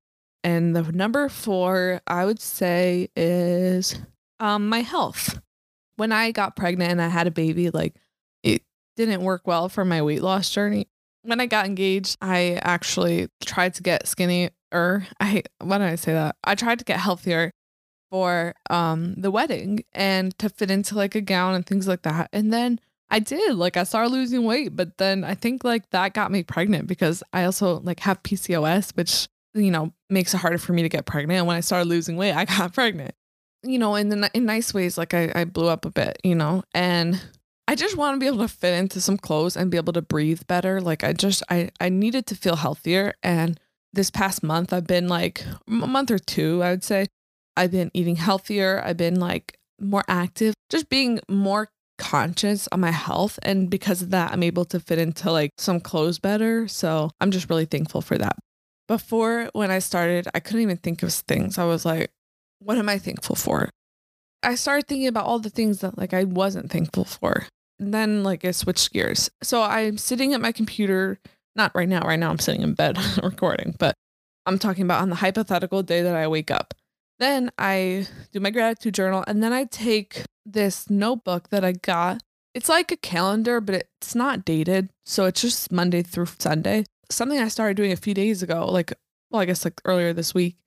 And 0.43 0.75
the 0.75 0.83
number 0.91 1.29
four, 1.29 2.01
I 2.07 2.25
would 2.25 2.39
say, 2.39 3.10
is 3.15 4.00
um, 4.39 4.69
my 4.69 4.81
health. 4.81 5.39
When 5.98 6.12
I 6.12 6.31
got 6.31 6.55
pregnant 6.55 6.91
and 6.91 7.01
I 7.01 7.10
had 7.10 7.27
a 7.27 7.31
baby, 7.31 7.69
like 7.69 7.95
it 8.43 8.63
didn't 8.95 9.21
work 9.21 9.45
well 9.45 9.69
for 9.69 9.86
my 9.86 10.01
weight 10.01 10.21
loss 10.21 10.50
journey. 10.50 10.88
When 11.24 11.39
I 11.39 11.45
got 11.45 11.67
engaged, 11.67 12.17
I 12.21 12.60
actually 12.63 13.29
tried 13.41 13.75
to 13.75 13.83
get 13.83 14.07
skinny 14.07 14.50
or 14.71 15.05
I 15.19 15.43
why 15.60 15.77
did 15.77 15.88
I 15.88 15.95
say 15.95 16.13
that? 16.13 16.36
I 16.43 16.55
tried 16.55 16.79
to 16.79 16.86
get 16.86 17.00
healthier 17.00 17.51
for 18.12 18.53
um 18.70 19.15
the 19.15 19.32
wedding 19.32 19.84
and 19.94 20.38
to 20.38 20.50
fit 20.50 20.70
into 20.70 20.96
like 20.96 21.15
a 21.15 21.22
gown 21.22 21.56
and 21.56 21.65
things 21.65 21.88
like 21.88 22.03
that. 22.03 22.30
And 22.32 22.53
then 22.53 22.80
I 23.10 23.20
did 23.20 23.56
like 23.56 23.77
I 23.77 23.84
started 23.84 24.12
losing 24.12 24.44
weight, 24.44 24.75
but 24.75 24.98
then 24.98 25.24
I 25.24 25.34
think 25.34 25.63
like 25.63 25.89
that 25.89 26.13
got 26.13 26.32
me 26.32 26.44
pregnant 26.44 26.88
because 26.88 27.24
I 27.34 27.46
also 27.46 27.80
like 27.80 28.01
have 28.01 28.22
PCOS, 28.22 28.96
which 28.96 29.27
you 29.53 29.72
know 29.72 29.94
makes 30.10 30.34
it 30.34 30.38
harder 30.38 30.58
for 30.58 30.74
me 30.74 30.84
to 30.84 30.89
get 30.89 31.06
pregnant. 31.06 31.39
And 31.39 31.48
when 31.48 31.58
I 31.58 31.62
started 31.62 31.89
losing 31.89 32.18
weight, 32.18 32.34
I 32.34 32.46
got 32.58 32.74
pregnant. 32.74 33.15
You 33.63 33.80
know, 33.80 33.96
in 33.96 34.24
in 34.34 34.46
nice 34.46 34.74
ways, 34.74 34.98
like 34.98 35.13
I, 35.13 35.32
I 35.34 35.44
blew 35.46 35.68
up 35.68 35.86
a 35.86 35.91
bit, 35.91 36.20
you 36.24 36.36
know, 36.36 36.63
and 36.74 37.22
I 37.68 37.75
just 37.75 37.96
want 37.96 38.15
to 38.15 38.20
be 38.20 38.27
able 38.27 38.39
to 38.39 38.48
fit 38.48 38.77
into 38.77 39.00
some 39.00 39.18
clothes 39.18 39.56
and 39.56 39.72
be 39.72 39.77
able 39.77 39.94
to 39.94 40.01
breathe 40.01 40.41
better. 40.48 40.82
Like 40.82 41.03
I 41.03 41.13
just 41.13 41.44
I 41.50 41.70
I 41.80 41.89
needed 41.89 42.25
to 42.27 42.36
feel 42.36 42.56
healthier 42.56 43.13
and 43.24 43.60
this 43.94 44.10
past 44.10 44.41
month 44.41 44.72
I've 44.72 44.88
been 44.88 45.08
like 45.10 45.46
a 45.68 45.72
month 45.72 46.12
or 46.12 46.20
two, 46.20 46.63
I 46.63 46.72
would 46.72 46.84
say. 46.84 47.08
I've 47.58 47.72
been 47.72 47.91
eating 47.93 48.15
healthier. 48.15 48.81
I've 48.84 48.98
been 48.98 49.20
like 49.20 49.58
more 49.79 50.03
active, 50.08 50.53
just 50.70 50.89
being 50.89 51.20
more 51.27 51.70
conscious 51.98 52.67
on 52.72 52.79
my 52.79 52.91
health 52.91 53.38
and 53.43 53.70
because 53.70 54.01
of 54.01 54.10
that 54.10 54.31
I'm 54.31 54.41
able 54.41 54.65
to 54.65 54.79
fit 54.79 54.98
into 54.98 55.31
like 55.31 55.51
some 55.58 55.79
clothes 55.79 56.20
better. 56.20 56.67
So, 56.67 57.12
I'm 57.20 57.31
just 57.31 57.50
really 57.50 57.65
thankful 57.65 58.01
for 58.01 58.17
that. 58.17 58.38
Before 58.88 59.50
when 59.53 59.72
I 59.72 59.79
started, 59.79 60.27
I 60.34 60.39
couldn't 60.39 60.62
even 60.62 60.77
think 60.77 61.03
of 61.03 61.13
things. 61.13 61.58
I 61.58 61.65
was 61.65 61.86
like, 61.86 62.12
what 62.60 62.77
am 62.77 62.89
I 62.89 62.98
thankful 62.98 63.36
for? 63.36 63.70
I 64.43 64.55
started 64.55 64.88
thinking 64.88 65.08
about 65.08 65.25
all 65.25 65.39
the 65.39 65.50
things 65.50 65.79
that 65.79 65.98
like 65.98 66.13
I 66.13 66.24
wasn't 66.24 66.72
thankful 66.72 67.05
for. 67.05 67.48
And 67.79 67.93
then 67.93 68.24
like 68.24 68.46
I 68.46 68.51
switched 68.51 68.93
gears. 68.93 69.29
So 69.43 69.62
I'm 69.62 69.98
sitting 69.98 70.34
at 70.34 70.41
my 70.41 70.51
computer, 70.51 71.20
not 71.55 71.74
right 71.75 71.89
now, 71.89 72.01
right 72.01 72.20
now 72.20 72.29
I'm 72.29 72.39
sitting 72.39 72.62
in 72.62 72.74
bed 72.74 72.98
recording, 73.24 73.75
but 73.77 73.96
I'm 74.46 74.60
talking 74.60 74.84
about 74.84 75.01
on 75.01 75.10
the 75.10 75.15
hypothetical 75.15 75.84
day 75.84 76.01
that 76.01 76.15
I 76.15 76.27
wake 76.27 76.51
up. 76.51 76.74
Then 77.22 77.51
I 77.60 78.08
do 78.34 78.40
my 78.40 78.50
gratitude 78.50 78.96
journal 78.96 79.24
and 79.28 79.44
then 79.44 79.54
I 79.54 79.66
take 79.66 80.24
this 80.44 80.90
notebook 80.90 81.50
that 81.50 81.63
I 81.63 81.74
got. 81.74 82.24
It's 82.56 82.68
like 82.68 82.92
a 82.92 82.98
calendar, 82.98 83.62
but 83.62 83.75
it's 83.75 84.16
not 84.16 84.44
dated. 84.44 84.90
So 85.06 85.25
it's 85.25 85.40
just 85.40 85.72
Monday 85.72 86.01
through 86.01 86.25
Sunday. 86.40 86.84
Something 87.12 87.40
I 87.40 87.48
started 87.48 87.78
doing 87.78 87.92
a 87.92 87.96
few 87.96 88.16
days 88.16 88.42
ago, 88.42 88.66
like, 88.66 88.92
well, 89.30 89.40
I 89.40 89.46
guess 89.46 89.63
like 89.63 89.80
earlier 89.86 90.13
this 90.13 90.34
week, 90.34 90.58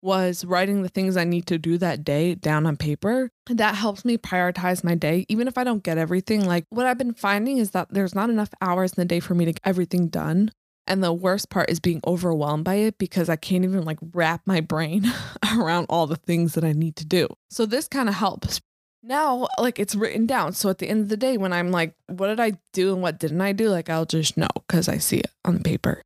was 0.00 0.46
writing 0.46 0.82
the 0.82 0.88
things 0.88 1.16
I 1.16 1.24
need 1.24 1.46
to 1.48 1.58
do 1.58 1.76
that 1.76 2.04
day 2.04 2.34
down 2.34 2.64
on 2.64 2.78
paper. 2.78 3.30
And 3.50 3.58
that 3.58 3.74
helps 3.74 4.04
me 4.04 4.16
prioritize 4.16 4.82
my 4.82 4.94
day, 4.94 5.26
even 5.28 5.46
if 5.46 5.58
I 5.58 5.64
don't 5.64 5.82
get 5.82 5.98
everything. 5.98 6.46
Like, 6.46 6.64
what 6.70 6.86
I've 6.86 6.98
been 6.98 7.14
finding 7.14 7.58
is 7.58 7.72
that 7.72 7.88
there's 7.90 8.14
not 8.14 8.30
enough 8.30 8.50
hours 8.60 8.92
in 8.92 9.00
the 9.02 9.04
day 9.04 9.20
for 9.20 9.34
me 9.34 9.44
to 9.44 9.52
get 9.52 9.60
everything 9.64 10.08
done. 10.08 10.52
And 10.88 11.04
the 11.04 11.12
worst 11.12 11.50
part 11.50 11.70
is 11.70 11.78
being 11.78 12.00
overwhelmed 12.06 12.64
by 12.64 12.76
it 12.76 12.98
because 12.98 13.28
I 13.28 13.36
can't 13.36 13.62
even 13.62 13.84
like 13.84 13.98
wrap 14.12 14.40
my 14.46 14.60
brain 14.60 15.04
around 15.56 15.86
all 15.88 16.06
the 16.06 16.16
things 16.16 16.54
that 16.54 16.64
I 16.64 16.72
need 16.72 16.96
to 16.96 17.06
do. 17.06 17.28
So, 17.50 17.66
this 17.66 17.86
kind 17.86 18.08
of 18.08 18.16
helps. 18.16 18.60
Now, 19.02 19.46
like 19.58 19.78
it's 19.78 19.94
written 19.94 20.26
down. 20.26 20.52
So 20.52 20.70
at 20.70 20.78
the 20.78 20.88
end 20.88 21.02
of 21.02 21.08
the 21.08 21.16
day, 21.16 21.36
when 21.36 21.52
I'm 21.52 21.70
like, 21.70 21.94
what 22.08 22.26
did 22.28 22.40
I 22.40 22.58
do 22.72 22.92
and 22.92 23.00
what 23.00 23.18
didn't 23.18 23.40
I 23.40 23.52
do? 23.52 23.70
Like 23.70 23.88
I'll 23.88 24.04
just 24.04 24.36
know 24.36 24.48
because 24.66 24.88
I 24.88 24.98
see 24.98 25.18
it 25.18 25.30
on 25.44 25.54
the 25.54 25.60
paper. 25.62 26.02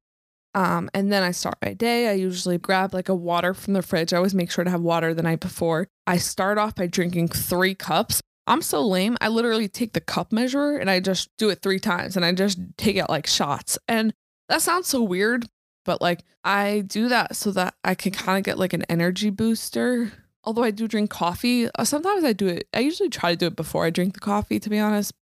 Um, 0.54 0.90
and 0.92 1.10
then 1.10 1.22
I 1.22 1.30
start 1.30 1.56
my 1.62 1.72
day. 1.72 2.08
I 2.08 2.12
usually 2.12 2.58
grab 2.58 2.92
like 2.92 3.08
a 3.08 3.14
water 3.14 3.54
from 3.54 3.72
the 3.72 3.82
fridge. 3.82 4.12
I 4.12 4.18
always 4.18 4.34
make 4.34 4.50
sure 4.50 4.64
to 4.64 4.70
have 4.70 4.82
water 4.82 5.14
the 5.14 5.22
night 5.22 5.40
before. 5.40 5.88
I 6.06 6.18
start 6.18 6.58
off 6.58 6.74
by 6.74 6.86
drinking 6.86 7.28
three 7.28 7.74
cups. 7.74 8.20
I'm 8.46 8.60
so 8.60 8.86
lame. 8.86 9.16
I 9.20 9.28
literally 9.28 9.68
take 9.68 9.94
the 9.94 10.00
cup 10.00 10.30
measure 10.30 10.76
and 10.76 10.90
I 10.90 11.00
just 11.00 11.30
do 11.38 11.48
it 11.48 11.62
three 11.62 11.78
times 11.78 12.16
and 12.16 12.24
I 12.24 12.32
just 12.32 12.58
take 12.76 12.96
it 12.96 13.08
like 13.08 13.26
shots. 13.26 13.78
And 13.88 14.12
that 14.52 14.60
sounds 14.60 14.86
so 14.86 15.02
weird, 15.02 15.46
but 15.86 16.02
like 16.02 16.24
I 16.44 16.84
do 16.86 17.08
that 17.08 17.36
so 17.36 17.52
that 17.52 17.74
I 17.84 17.94
can 17.94 18.12
kind 18.12 18.36
of 18.36 18.44
get 18.44 18.58
like 18.58 18.74
an 18.74 18.84
energy 18.86 19.30
booster. 19.30 20.12
Although 20.44 20.62
I 20.62 20.70
do 20.70 20.86
drink 20.86 21.08
coffee, 21.08 21.70
uh, 21.74 21.84
sometimes 21.84 22.22
I 22.22 22.34
do 22.34 22.48
it. 22.48 22.68
I 22.74 22.80
usually 22.80 23.08
try 23.08 23.30
to 23.30 23.36
do 23.36 23.46
it 23.46 23.56
before 23.56 23.86
I 23.86 23.90
drink 23.90 24.12
the 24.12 24.20
coffee, 24.20 24.58
to 24.58 24.68
be 24.68 24.78
honest. 24.78 25.14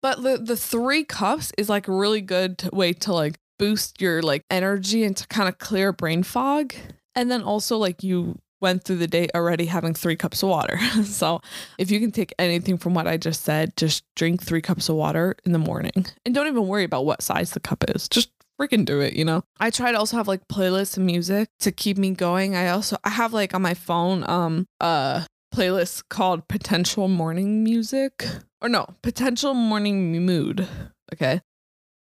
But 0.00 0.24
the, 0.24 0.36
the 0.36 0.56
three 0.56 1.04
cups 1.04 1.52
is 1.56 1.68
like 1.68 1.86
a 1.86 1.92
really 1.92 2.20
good 2.20 2.68
way 2.72 2.92
to 2.94 3.12
like 3.12 3.38
boost 3.56 4.00
your 4.00 4.20
like 4.20 4.42
energy 4.50 5.04
and 5.04 5.16
to 5.16 5.28
kind 5.28 5.48
of 5.48 5.58
clear 5.58 5.92
brain 5.92 6.24
fog. 6.24 6.74
And 7.14 7.30
then 7.30 7.42
also 7.42 7.76
like 7.76 8.02
you 8.02 8.40
went 8.60 8.82
through 8.82 8.96
the 8.96 9.06
day 9.06 9.28
already 9.32 9.66
having 9.66 9.94
three 9.94 10.16
cups 10.16 10.42
of 10.42 10.48
water. 10.48 10.78
so 11.04 11.40
if 11.78 11.92
you 11.92 12.00
can 12.00 12.10
take 12.10 12.34
anything 12.36 12.78
from 12.78 12.94
what 12.94 13.06
I 13.06 13.16
just 13.16 13.42
said, 13.44 13.76
just 13.76 14.02
drink 14.16 14.42
three 14.42 14.62
cups 14.62 14.88
of 14.88 14.96
water 14.96 15.36
in 15.44 15.52
the 15.52 15.58
morning 15.60 16.06
and 16.26 16.34
don't 16.34 16.48
even 16.48 16.66
worry 16.66 16.82
about 16.82 17.04
what 17.04 17.22
size 17.22 17.52
the 17.52 17.60
cup 17.60 17.84
is. 17.88 18.08
Just 18.08 18.30
freaking 18.60 18.84
do 18.84 19.00
it, 19.00 19.14
you 19.14 19.24
know? 19.24 19.42
I 19.60 19.70
try 19.70 19.92
to 19.92 19.98
also 19.98 20.16
have 20.16 20.28
like 20.28 20.46
playlists 20.48 20.96
of 20.96 21.02
music 21.02 21.48
to 21.60 21.72
keep 21.72 21.98
me 21.98 22.10
going. 22.10 22.54
I 22.54 22.68
also 22.68 22.96
I 23.04 23.10
have 23.10 23.32
like 23.32 23.54
on 23.54 23.62
my 23.62 23.74
phone 23.74 24.28
um 24.28 24.66
uh 24.80 25.24
playlist 25.54 26.04
called 26.08 26.48
potential 26.48 27.08
morning 27.08 27.62
music 27.62 28.26
or 28.62 28.70
no 28.70 28.86
potential 29.02 29.52
morning 29.52 30.24
mood 30.24 30.66
okay 31.12 31.42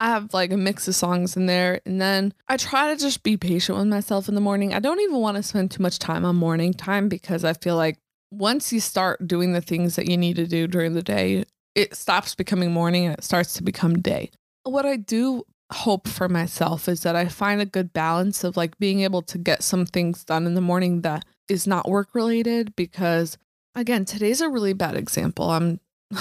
I 0.01 0.09
have 0.09 0.33
like 0.33 0.51
a 0.51 0.57
mix 0.57 0.89
of 0.89 0.95
songs 0.95 1.37
in 1.37 1.45
there. 1.45 1.83
And 1.85 2.01
then 2.01 2.33
I 2.49 2.57
try 2.57 2.93
to 2.93 2.99
just 2.99 3.23
be 3.23 3.37
patient 3.37 3.77
with 3.77 3.87
myself 3.87 4.31
in 4.31 4.35
the 4.35 4.41
morning. 4.41 4.73
I 4.73 4.79
don't 4.79 4.99
even 5.01 5.19
want 5.19 5.37
to 5.37 5.43
spend 5.43 5.71
too 5.71 5.83
much 5.83 5.99
time 5.99 6.25
on 6.25 6.37
morning 6.37 6.73
time 6.73 7.11
because 7.11 7.45
I 7.45 7.53
feel 7.53 7.77
like 7.77 7.99
once 8.31 8.73
you 8.73 8.81
start 8.81 9.29
doing 9.29 9.53
the 9.53 9.61
things 9.61 9.97
that 9.97 10.09
you 10.09 10.17
need 10.17 10.37
to 10.37 10.47
do 10.47 10.67
during 10.67 10.95
the 10.95 11.03
day, 11.03 11.45
it 11.75 11.95
stops 11.95 12.35
becoming 12.35 12.73
morning 12.73 13.05
and 13.05 13.19
it 13.19 13.25
starts 13.25 13.53
to 13.55 13.63
become 13.63 14.01
day. 14.01 14.31
What 14.63 14.87
I 14.87 14.97
do 14.97 15.45
hope 15.73 16.09
for 16.09 16.29
myself 16.29 16.89
is 16.89 17.03
that 17.03 17.17
I 17.17 17.27
find 17.27 17.61
a 17.61 17.67
good 17.67 17.93
balance 17.93 18.45
of 18.45 18.57
like 18.57 18.79
being 18.79 19.01
able 19.01 19.23
to 19.23 19.39
get 19.39 19.63
some 19.63 19.87
things 19.87 20.25
done 20.25 20.47
in 20.47 20.55
the 20.55 20.61
morning 20.61 21.03
that 21.03 21.25
is 21.49 21.67
not 21.67 21.89
work 21.89 22.15
related 22.15 22.75
because 22.77 23.39
again, 23.75 24.05
today's 24.05 24.41
a 24.41 24.49
really 24.49 24.73
bad 24.73 24.97
example. 24.97 25.51
I'm 25.51 25.81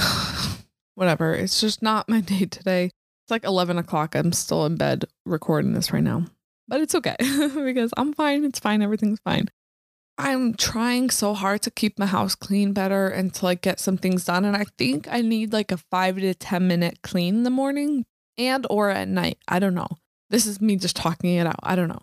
whatever. 0.96 1.34
It's 1.34 1.62
just 1.62 1.82
not 1.82 2.10
my 2.10 2.22
day 2.34 2.46
today. 2.46 2.86
It's 2.86 3.32
like 3.32 3.44
11 3.44 3.78
o'clock. 3.78 4.16
I'm 4.16 4.34
still 4.34 4.66
in 4.66 4.76
bed 4.76 5.06
recording 5.26 5.74
this 5.74 5.92
right 5.92 6.04
now, 6.04 6.26
but 6.68 6.82
it's 6.82 6.96
okay 6.96 7.16
because 7.20 7.92
I'm 7.98 8.14
fine. 8.14 8.46
It's 8.46 8.60
fine. 8.60 8.82
Everything's 8.82 9.20
fine. 9.20 9.50
I'm 10.18 10.54
trying 10.54 11.12
so 11.12 11.34
hard 11.34 11.62
to 11.62 11.72
keep 11.72 11.98
my 11.98 12.06
house 12.06 12.36
clean 12.36 12.74
better 12.74 13.08
and 13.08 13.34
to 13.36 13.46
like 13.46 13.62
get 13.62 13.80
some 13.80 13.98
things 13.98 14.26
done. 14.26 14.44
And 14.44 14.58
I 14.58 14.66
think 14.78 15.08
I 15.10 15.22
need 15.22 15.54
like 15.54 15.72
a 15.72 15.78
five 15.78 16.18
to 16.18 16.34
10 16.34 16.68
minute 16.68 17.00
clean 17.02 17.36
in 17.36 17.44
the 17.44 17.50
morning 17.50 18.06
and 18.40 18.66
or 18.70 18.90
at 18.90 19.08
night. 19.08 19.38
I 19.48 19.60
don't 19.60 19.76
know. 19.76 19.88
This 20.30 20.48
is 20.48 20.62
me 20.62 20.78
just 20.78 20.96
talking 20.96 21.36
it 21.36 21.46
out. 21.46 21.60
I 21.62 21.76
don't 21.76 21.90
know. 21.90 22.02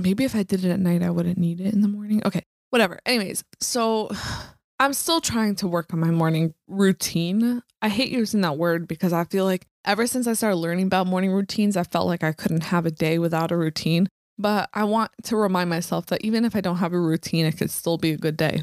Maybe 0.00 0.24
if 0.24 0.36
I 0.36 0.42
did 0.42 0.64
it 0.64 0.70
at 0.70 0.80
night, 0.80 1.02
I 1.02 1.10
wouldn't 1.10 1.38
need 1.38 1.60
it 1.60 1.72
in 1.72 1.80
the 1.80 1.88
morning. 1.88 2.22
Okay, 2.24 2.42
whatever. 2.70 3.00
Anyways, 3.04 3.42
so 3.60 4.10
I'm 4.78 4.92
still 4.92 5.20
trying 5.20 5.56
to 5.56 5.68
work 5.68 5.92
on 5.92 6.00
my 6.00 6.10
morning 6.10 6.54
routine. 6.68 7.62
I 7.80 7.88
hate 7.88 8.10
using 8.10 8.42
that 8.42 8.58
word 8.58 8.86
because 8.86 9.12
I 9.12 9.24
feel 9.24 9.44
like 9.44 9.66
ever 9.84 10.06
since 10.06 10.26
I 10.26 10.34
started 10.34 10.56
learning 10.56 10.86
about 10.86 11.06
morning 11.06 11.32
routines, 11.32 11.76
I 11.76 11.84
felt 11.84 12.06
like 12.06 12.22
I 12.22 12.32
couldn't 12.32 12.64
have 12.64 12.86
a 12.86 12.90
day 12.90 13.18
without 13.18 13.50
a 13.50 13.56
routine. 13.56 14.08
But 14.38 14.70
I 14.74 14.84
want 14.84 15.12
to 15.24 15.36
remind 15.36 15.70
myself 15.70 16.06
that 16.06 16.24
even 16.24 16.44
if 16.44 16.56
I 16.56 16.60
don't 16.60 16.78
have 16.78 16.92
a 16.92 17.00
routine, 17.00 17.46
it 17.46 17.58
could 17.58 17.70
still 17.70 17.98
be 17.98 18.12
a 18.12 18.16
good 18.16 18.36
day. 18.36 18.62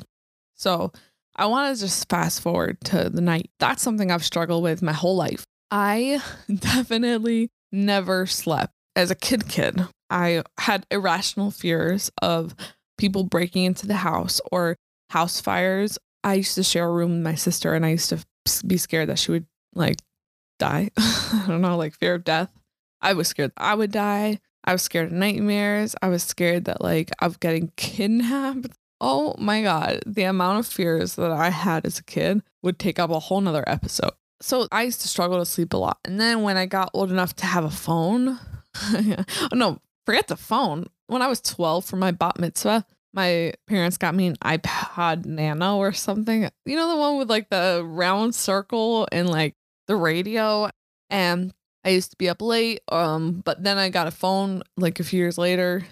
So 0.56 0.92
I 1.36 1.46
want 1.46 1.74
to 1.74 1.82
just 1.82 2.10
fast 2.10 2.42
forward 2.42 2.82
to 2.86 3.10
the 3.10 3.22
night. 3.22 3.50
That's 3.60 3.82
something 3.82 4.12
I've 4.12 4.26
struggled 4.26 4.64
with 4.64 4.82
my 4.82 4.92
whole 4.92 5.16
life. 5.16 5.46
I 5.72 6.22
definitely 6.54 7.50
never 7.72 8.26
slept 8.26 8.74
as 8.96 9.12
a 9.12 9.16
kid 9.16 9.48
kid. 9.48 9.88
I 10.10 10.44
had 10.58 10.86
irrational 10.90 11.52
fears 11.52 12.12
of 12.22 12.56
people 12.98 13.24
breaking 13.24 13.64
into 13.64 13.88
the 13.88 13.96
house 13.96 14.42
or 14.52 14.76
house 15.10 15.40
fires 15.40 15.98
I 16.24 16.36
used 16.36 16.56
to 16.56 16.64
share 16.64 16.88
a 16.88 16.92
room 16.92 17.12
with 17.12 17.22
my 17.22 17.36
sister 17.36 17.74
and 17.74 17.86
I 17.86 17.90
used 17.90 18.10
to 18.10 18.20
be 18.66 18.78
scared 18.78 19.10
that 19.10 19.20
she 19.20 19.32
would 19.32 19.46
like 19.74 19.98
die. 20.58 20.90
I 20.98 21.46
don't 21.48 21.62
know, 21.62 21.78
like 21.78 21.96
fear 21.96 22.16
of 22.16 22.24
death. 22.24 22.52
I 23.02 23.14
was 23.14 23.28
scared 23.28 23.54
I 23.56 23.76
would 23.76 23.92
die. 23.92 24.40
I 24.64 24.74
was 24.74 24.82
scared 24.82 25.08
of 25.08 25.14
nightmares. 25.14 25.96
I 26.02 26.10
was 26.10 26.24
scared 26.24 26.66
that 26.66 26.82
like 26.82 27.12
of 27.20 27.40
getting 27.40 27.72
kidnapped. 27.78 28.78
Oh 29.00 29.36
my 29.38 29.62
God. 29.62 30.02
The 30.06 30.24
amount 30.24 30.60
of 30.60 30.68
fears 30.68 31.16
that 31.16 31.32
I 31.32 31.50
had 31.50 31.86
as 31.86 32.00
a 32.00 32.04
kid 32.04 32.44
would 32.62 32.78
take 32.78 33.00
up 33.00 33.10
a 33.10 33.20
whole 33.20 33.40
nother 33.40 33.64
episode. 33.66 34.12
So 34.42 34.68
I 34.72 34.84
used 34.84 35.02
to 35.02 35.08
struggle 35.08 35.40
to 35.40 35.46
sleep 35.46 35.74
a 35.74 35.78
lot. 35.78 36.00
And 36.06 36.20
then 36.20 36.44
when 36.44 36.58
I 36.58 36.66
got 36.66 36.92
old 36.94 37.12
enough 37.12 37.36
to 37.38 37.46
have 37.46 37.66
a 37.66 37.70
phone, 37.70 38.40
oh 38.84 39.26
no, 39.54 39.80
forget 40.06 40.28
the 40.28 40.38
phone. 40.38 40.88
When 41.08 41.22
I 41.22 41.28
was 41.28 41.42
12 41.42 41.86
for 41.86 41.98
my 41.98 42.12
bat 42.12 42.40
mitzvah, 42.40 42.86
my 43.14 43.54
parents 43.68 43.98
got 43.98 44.16
me 44.16 44.28
an 44.28 44.36
iPod 44.38 45.26
Nano 45.26 45.78
or 45.78 45.92
something. 45.92 46.50
You 46.66 46.76
know, 46.76 46.90
the 46.90 46.98
one 46.98 47.18
with 47.18 47.30
like 47.30 47.50
the 47.50 47.84
round 47.86 48.36
circle 48.36 49.08
and 49.12 49.30
like 49.30 49.56
the 49.88 49.96
radio. 49.96 50.70
And 51.10 51.54
I 51.84 51.90
used 51.90 52.12
to 52.12 52.18
be 52.18 52.30
up 52.30 52.42
late. 52.42 52.82
Um, 52.90 53.42
but 53.44 53.64
then 53.64 53.78
I 53.78 53.90
got 53.90 54.08
a 54.08 54.12
phone 54.12 54.62
like 54.78 55.00
a 55.00 55.04
few 55.04 55.20
years 55.20 55.38
later, 55.38 55.84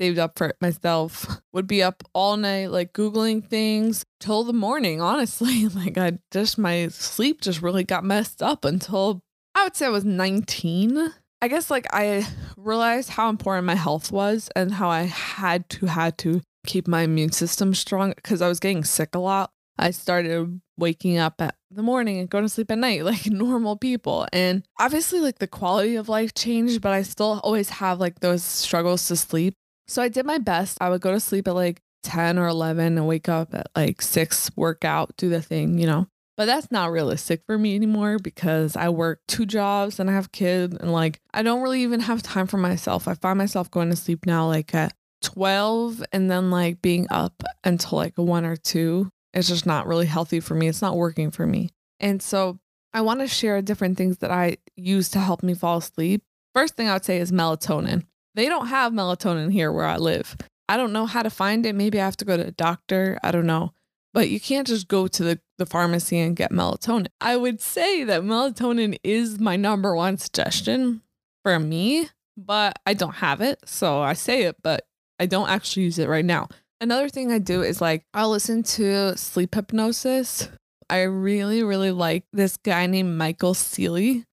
saved 0.00 0.18
up 0.18 0.38
for 0.38 0.48
it 0.48 0.56
myself. 0.60 1.40
Would 1.52 1.66
be 1.66 1.82
up 1.82 2.02
all 2.12 2.36
night, 2.36 2.70
like 2.70 2.92
Googling 2.92 3.44
things 3.44 4.04
till 4.20 4.44
the 4.44 4.52
morning, 4.52 5.00
honestly. 5.00 5.68
Like 5.74 5.98
I 5.98 6.18
just 6.30 6.56
my 6.58 6.88
sleep 6.88 7.40
just 7.40 7.60
really 7.60 7.84
got 7.84 8.04
messed 8.04 8.42
up 8.42 8.64
until 8.64 9.20
I 9.54 9.64
would 9.64 9.76
say 9.76 9.86
I 9.86 9.90
was 9.90 10.04
19. 10.04 11.12
I 11.42 11.48
guess 11.48 11.70
like 11.70 11.86
I 11.92 12.26
realized 12.56 13.10
how 13.10 13.28
important 13.28 13.66
my 13.66 13.74
health 13.74 14.10
was 14.10 14.48
and 14.56 14.72
how 14.72 14.88
I 14.88 15.02
had 15.02 15.68
to 15.70 15.86
had 15.86 16.16
to 16.18 16.40
keep 16.66 16.88
my 16.88 17.02
immune 17.02 17.32
system 17.32 17.74
strong 17.74 18.12
because 18.16 18.40
I 18.40 18.48
was 18.48 18.60
getting 18.60 18.84
sick 18.84 19.14
a 19.14 19.18
lot. 19.18 19.50
I 19.78 19.90
started 19.90 20.60
waking 20.78 21.18
up 21.18 21.40
at 21.40 21.56
the 21.70 21.82
morning 21.82 22.18
and 22.18 22.30
going 22.30 22.44
to 22.44 22.48
sleep 22.48 22.70
at 22.70 22.78
night 22.78 23.04
like 23.04 23.26
normal 23.26 23.76
people. 23.76 24.26
And 24.32 24.64
obviously, 24.78 25.20
like 25.20 25.38
the 25.38 25.46
quality 25.46 25.96
of 25.96 26.08
life 26.08 26.34
changed, 26.34 26.80
but 26.80 26.92
I 26.92 27.02
still 27.02 27.40
always 27.42 27.70
have 27.70 28.00
like 28.00 28.20
those 28.20 28.42
struggles 28.42 29.06
to 29.08 29.16
sleep. 29.16 29.54
So 29.86 30.02
I 30.02 30.08
did 30.08 30.26
my 30.26 30.38
best. 30.38 30.78
I 30.80 30.90
would 30.90 31.00
go 31.00 31.12
to 31.12 31.20
sleep 31.20 31.48
at 31.48 31.54
like 31.54 31.82
10 32.04 32.38
or 32.38 32.46
11 32.46 32.98
and 32.98 33.06
wake 33.06 33.28
up 33.28 33.54
at 33.54 33.68
like 33.74 34.02
6, 34.02 34.50
work 34.56 34.84
out, 34.84 35.16
do 35.16 35.28
the 35.28 35.42
thing, 35.42 35.78
you 35.78 35.86
know. 35.86 36.06
But 36.36 36.46
that's 36.46 36.70
not 36.70 36.90
realistic 36.90 37.42
for 37.46 37.56
me 37.56 37.76
anymore 37.76 38.18
because 38.18 38.74
I 38.76 38.88
work 38.88 39.20
two 39.28 39.46
jobs 39.46 40.00
and 40.00 40.10
I 40.10 40.14
have 40.14 40.32
kids 40.32 40.76
and 40.76 40.92
like 40.92 41.20
I 41.32 41.42
don't 41.42 41.62
really 41.62 41.82
even 41.82 42.00
have 42.00 42.22
time 42.22 42.46
for 42.46 42.56
myself. 42.56 43.06
I 43.06 43.14
find 43.14 43.38
myself 43.38 43.70
going 43.70 43.90
to 43.90 43.96
sleep 43.96 44.26
now 44.26 44.46
like 44.46 44.74
at 44.74 44.94
12 45.22 46.02
and 46.12 46.30
then 46.30 46.50
like 46.50 46.82
being 46.82 47.06
up 47.10 47.42
until 47.62 47.98
like 47.98 48.14
one 48.16 48.44
or 48.44 48.56
two. 48.56 49.08
It's 49.32 49.48
just 49.48 49.66
not 49.66 49.86
really 49.86 50.06
healthy 50.06 50.40
for 50.40 50.54
me. 50.54 50.68
It's 50.68 50.82
not 50.82 50.96
working 50.96 51.30
for 51.30 51.46
me. 51.46 51.70
And 52.00 52.20
so 52.20 52.58
I 52.92 53.00
want 53.00 53.20
to 53.20 53.28
share 53.28 53.60
different 53.62 53.96
things 53.96 54.18
that 54.18 54.30
I 54.30 54.58
use 54.76 55.08
to 55.10 55.20
help 55.20 55.42
me 55.42 55.54
fall 55.54 55.78
asleep. 55.78 56.22
First 56.52 56.76
thing 56.76 56.88
I 56.88 56.94
would 56.94 57.04
say 57.04 57.18
is 57.18 57.32
melatonin. 57.32 58.06
They 58.34 58.48
don't 58.48 58.66
have 58.68 58.92
melatonin 58.92 59.52
here 59.52 59.70
where 59.70 59.86
I 59.86 59.96
live. 59.96 60.36
I 60.68 60.76
don't 60.76 60.92
know 60.92 61.06
how 61.06 61.22
to 61.22 61.30
find 61.30 61.64
it. 61.66 61.74
Maybe 61.74 62.00
I 62.00 62.04
have 62.04 62.16
to 62.18 62.24
go 62.24 62.36
to 62.36 62.46
a 62.46 62.50
doctor. 62.50 63.18
I 63.22 63.30
don't 63.30 63.46
know. 63.46 63.72
But 64.12 64.30
you 64.30 64.40
can't 64.40 64.66
just 64.66 64.88
go 64.88 65.08
to 65.08 65.22
the, 65.24 65.40
the 65.58 65.66
pharmacy 65.66 66.18
and 66.18 66.36
get 66.36 66.52
melatonin. 66.52 67.08
I 67.20 67.36
would 67.36 67.60
say 67.60 68.04
that 68.04 68.22
melatonin 68.22 68.96
is 69.02 69.40
my 69.40 69.56
number 69.56 69.94
one 69.94 70.18
suggestion 70.18 71.02
for 71.42 71.58
me, 71.58 72.08
but 72.36 72.78
I 72.86 72.94
don't 72.94 73.16
have 73.16 73.40
it. 73.40 73.60
So 73.66 74.00
I 74.00 74.14
say 74.14 74.44
it, 74.44 74.56
but 74.62 74.86
I 75.18 75.26
don't 75.26 75.48
actually 75.48 75.84
use 75.84 75.98
it 75.98 76.08
right 76.08 76.24
now. 76.24 76.48
Another 76.80 77.08
thing 77.08 77.32
I 77.32 77.38
do 77.38 77.62
is 77.62 77.80
like 77.80 78.04
I'll 78.14 78.30
listen 78.30 78.62
to 78.62 79.16
sleep 79.16 79.54
hypnosis. 79.54 80.48
I 80.90 81.02
really, 81.02 81.62
really 81.62 81.92
like 81.92 82.24
this 82.32 82.56
guy 82.56 82.86
named 82.86 83.16
Michael 83.16 83.54
Sealey. 83.54 84.24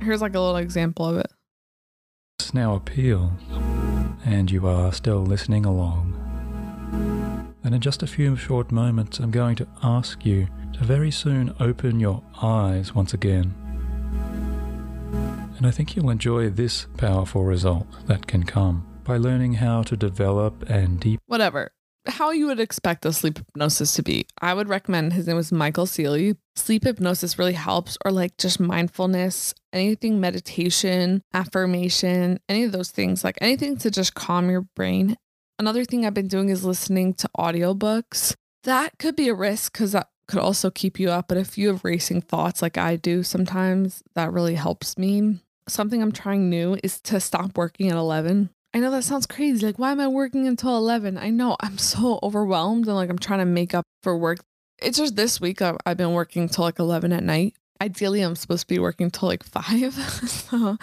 Here's 0.00 0.20
like 0.20 0.34
a 0.34 0.40
little 0.40 0.56
example 0.56 1.06
of 1.06 1.18
it. 1.18 1.30
Now 2.52 2.74
appeal, 2.74 3.32
and 4.24 4.50
you 4.50 4.66
are 4.66 4.92
still 4.92 5.22
listening 5.22 5.64
along. 5.64 6.18
And 7.64 7.74
in 7.74 7.80
just 7.80 8.02
a 8.02 8.06
few 8.06 8.36
short 8.36 8.72
moments, 8.72 9.18
I'm 9.18 9.30
going 9.30 9.56
to 9.56 9.68
ask 9.82 10.26
you 10.26 10.48
to 10.74 10.84
very 10.84 11.10
soon 11.10 11.54
open 11.60 12.00
your 12.00 12.22
eyes 12.42 12.94
once 12.94 13.14
again. 13.14 13.54
And 15.56 15.66
I 15.66 15.70
think 15.70 15.94
you'll 15.94 16.10
enjoy 16.10 16.50
this 16.50 16.86
powerful 16.96 17.44
result 17.44 17.86
that 18.06 18.26
can 18.26 18.42
come 18.44 18.86
by 19.04 19.16
learning 19.16 19.54
how 19.54 19.82
to 19.84 19.96
develop 19.96 20.68
and 20.68 20.98
deep. 20.98 21.20
Whatever. 21.26 21.72
How 22.06 22.30
you 22.32 22.46
would 22.46 22.58
expect 22.58 23.06
a 23.06 23.12
sleep 23.12 23.38
hypnosis 23.38 23.94
to 23.94 24.02
be. 24.02 24.26
I 24.40 24.54
would 24.54 24.68
recommend 24.68 25.12
his 25.12 25.28
name 25.28 25.36
was 25.36 25.52
Michael 25.52 25.86
Sealey. 25.86 26.36
Sleep 26.56 26.82
hypnosis 26.82 27.38
really 27.38 27.52
helps, 27.52 27.96
or 28.04 28.10
like 28.10 28.36
just 28.36 28.58
mindfulness, 28.58 29.54
anything 29.72 30.20
meditation, 30.20 31.22
affirmation, 31.32 32.40
any 32.48 32.64
of 32.64 32.72
those 32.72 32.90
things, 32.90 33.22
like 33.22 33.38
anything 33.40 33.76
to 33.78 33.90
just 33.90 34.14
calm 34.14 34.50
your 34.50 34.62
brain. 34.74 35.16
Another 35.60 35.84
thing 35.84 36.04
I've 36.04 36.14
been 36.14 36.28
doing 36.28 36.48
is 36.48 36.64
listening 36.64 37.14
to 37.14 37.30
audiobooks. 37.38 38.34
That 38.64 38.98
could 38.98 39.14
be 39.14 39.28
a 39.28 39.34
risk 39.34 39.72
because 39.72 39.92
that 39.92 40.08
could 40.26 40.40
also 40.40 40.70
keep 40.70 40.98
you 40.98 41.10
up. 41.10 41.28
But 41.28 41.38
if 41.38 41.56
you 41.56 41.68
have 41.68 41.84
racing 41.84 42.22
thoughts 42.22 42.62
like 42.62 42.76
I 42.76 42.96
do 42.96 43.22
sometimes, 43.22 44.02
that 44.14 44.32
really 44.32 44.56
helps 44.56 44.98
me. 44.98 45.40
Something 45.68 46.02
I'm 46.02 46.12
trying 46.12 46.50
new 46.50 46.76
is 46.82 47.00
to 47.02 47.20
stop 47.20 47.56
working 47.56 47.88
at 47.88 47.96
11. 47.96 48.50
I 48.74 48.80
know 48.80 48.90
that 48.90 49.04
sounds 49.04 49.26
crazy. 49.26 49.66
Like, 49.66 49.78
why 49.78 49.92
am 49.92 50.00
I 50.00 50.08
working 50.08 50.46
until 50.48 50.76
11? 50.76 51.18
I 51.18 51.28
know 51.30 51.56
I'm 51.60 51.76
so 51.76 52.18
overwhelmed 52.22 52.86
and 52.86 52.96
like 52.96 53.10
I'm 53.10 53.18
trying 53.18 53.40
to 53.40 53.44
make 53.44 53.74
up 53.74 53.84
for 54.02 54.16
work. 54.16 54.38
It's 54.80 54.98
just 54.98 55.14
this 55.14 55.40
week 55.40 55.60
I've, 55.60 55.76
I've 55.84 55.96
been 55.98 56.12
working 56.14 56.48
till 56.48 56.64
like 56.64 56.78
11 56.78 57.12
at 57.12 57.22
night. 57.22 57.54
Ideally, 57.80 58.22
I'm 58.22 58.36
supposed 58.36 58.62
to 58.62 58.74
be 58.74 58.78
working 58.78 59.10
till 59.10 59.28
like 59.28 59.42
5. 59.42 59.94
so, 60.28 60.78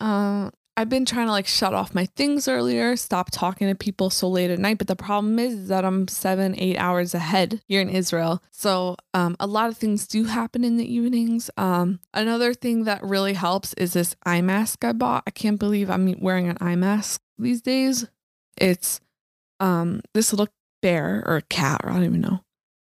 um, 0.00 0.52
I've 0.76 0.88
been 0.88 1.04
trying 1.04 1.26
to 1.26 1.32
like 1.32 1.46
shut 1.46 1.72
off 1.72 1.94
my 1.94 2.06
things 2.06 2.48
earlier, 2.48 2.96
stop 2.96 3.30
talking 3.30 3.68
to 3.68 3.76
people 3.76 4.10
so 4.10 4.28
late 4.28 4.50
at 4.50 4.58
night. 4.58 4.78
But 4.78 4.88
the 4.88 4.96
problem 4.96 5.38
is 5.38 5.68
that 5.68 5.84
I'm 5.84 6.08
seven, 6.08 6.54
eight 6.58 6.76
hours 6.76 7.14
ahead 7.14 7.62
here 7.68 7.80
in 7.80 7.88
Israel. 7.88 8.42
So 8.50 8.96
um, 9.12 9.36
a 9.38 9.46
lot 9.46 9.68
of 9.68 9.76
things 9.76 10.08
do 10.08 10.24
happen 10.24 10.64
in 10.64 10.76
the 10.76 10.92
evenings. 10.92 11.48
Um, 11.56 12.00
another 12.12 12.54
thing 12.54 12.84
that 12.84 13.04
really 13.04 13.34
helps 13.34 13.72
is 13.74 13.92
this 13.92 14.16
eye 14.26 14.40
mask 14.40 14.84
I 14.84 14.92
bought. 14.92 15.22
I 15.28 15.30
can't 15.30 15.60
believe 15.60 15.88
I'm 15.88 16.18
wearing 16.18 16.48
an 16.48 16.58
eye 16.60 16.76
mask 16.76 17.20
these 17.38 17.62
days. 17.62 18.08
It's 18.56 19.00
um, 19.60 20.00
this 20.12 20.32
little 20.32 20.48
bear 20.82 21.22
or 21.24 21.36
a 21.36 21.42
cat, 21.42 21.82
or 21.84 21.90
I 21.90 21.94
don't 21.94 22.04
even 22.04 22.20
know. 22.20 22.40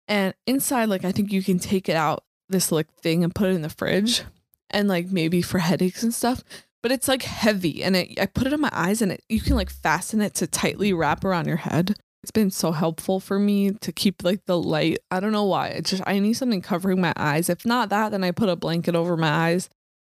And 0.08 0.34
inside, 0.48 0.90
like, 0.90 1.06
I 1.06 1.12
think 1.12 1.32
you 1.32 1.44
can 1.44 1.60
take 1.60 1.90
it 1.90 1.96
out 1.96 2.24
this 2.50 2.72
like 2.72 2.92
thing 3.02 3.24
and 3.24 3.36
put 3.36 3.50
it 3.50 3.56
in 3.56 3.62
the 3.62 3.70
fridge 3.70 4.24
and 4.70 4.88
like 4.88 5.12
maybe 5.12 5.42
for 5.42 5.60
headaches 5.60 6.04
and 6.04 6.14
stuff 6.14 6.44
but 6.84 6.92
it's 6.92 7.08
like 7.08 7.24
heavy 7.24 7.84
and 7.84 7.96
it, 7.96 8.20
I 8.20 8.26
put 8.26 8.48
it 8.48 8.54
on 8.54 8.62
my 8.62 8.70
eyes 8.72 9.02
and 9.02 9.12
it 9.12 9.24
you 9.30 9.42
can 9.42 9.56
like 9.56 9.70
fasten 9.70 10.22
it 10.22 10.34
to 10.36 10.48
tightly 10.48 10.94
wrap 10.94 11.24
around 11.24 11.48
your 11.48 11.58
head. 11.58 11.96
It's 12.24 12.32
been 12.32 12.52
so 12.52 12.72
helpful 12.72 13.20
for 13.20 13.40
me 13.40 13.72
to 13.72 13.92
keep 13.92 14.24
like 14.24 14.46
the 14.46 14.58
light. 14.58 15.00
I 15.10 15.20
don't 15.20 15.32
know 15.32 15.46
why. 15.46 15.68
It's 15.68 15.92
just 15.92 16.04
I 16.06 16.20
need 16.20 16.34
something 16.34 16.62
covering 16.62 17.00
my 17.00 17.14
eyes. 17.16 17.50
If 17.50 17.66
not 17.66 17.90
that, 17.90 18.12
then 18.12 18.24
I 18.24 18.32
put 18.32 18.50
a 18.50 18.56
blanket 18.56 18.96
over 18.96 19.16
my 19.16 19.30
eyes. 19.30 19.70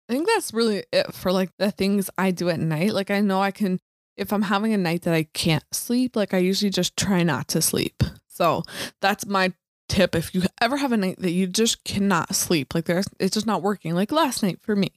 I 0.09 0.13
think 0.13 0.27
that's 0.27 0.53
really 0.53 0.83
it 0.91 1.13
for 1.13 1.31
like 1.31 1.51
the 1.59 1.71
things 1.71 2.09
I 2.17 2.31
do 2.31 2.49
at 2.49 2.59
night. 2.59 2.93
Like 2.93 3.11
I 3.11 3.19
know 3.19 3.41
I 3.41 3.51
can 3.51 3.79
if 4.15 4.33
I'm 4.33 4.43
having 4.43 4.73
a 4.73 4.77
night 4.77 5.03
that 5.03 5.13
I 5.13 5.23
can't 5.23 5.63
sleep, 5.71 6.15
like 6.15 6.33
I 6.33 6.39
usually 6.39 6.71
just 6.71 6.97
try 6.97 7.23
not 7.23 7.47
to 7.49 7.61
sleep. 7.61 8.03
So 8.27 8.63
that's 9.01 9.25
my 9.25 9.53
tip. 9.89 10.15
If 10.15 10.33
you 10.33 10.43
ever 10.61 10.77
have 10.77 10.91
a 10.91 10.97
night 10.97 11.19
that 11.19 11.31
you 11.31 11.47
just 11.47 11.83
cannot 11.83 12.35
sleep, 12.35 12.73
like 12.73 12.85
there's 12.85 13.07
it's 13.19 13.33
just 13.33 13.47
not 13.47 13.61
working, 13.61 13.95
like 13.95 14.11
last 14.11 14.43
night 14.43 14.59
for 14.61 14.75
me. 14.75 14.91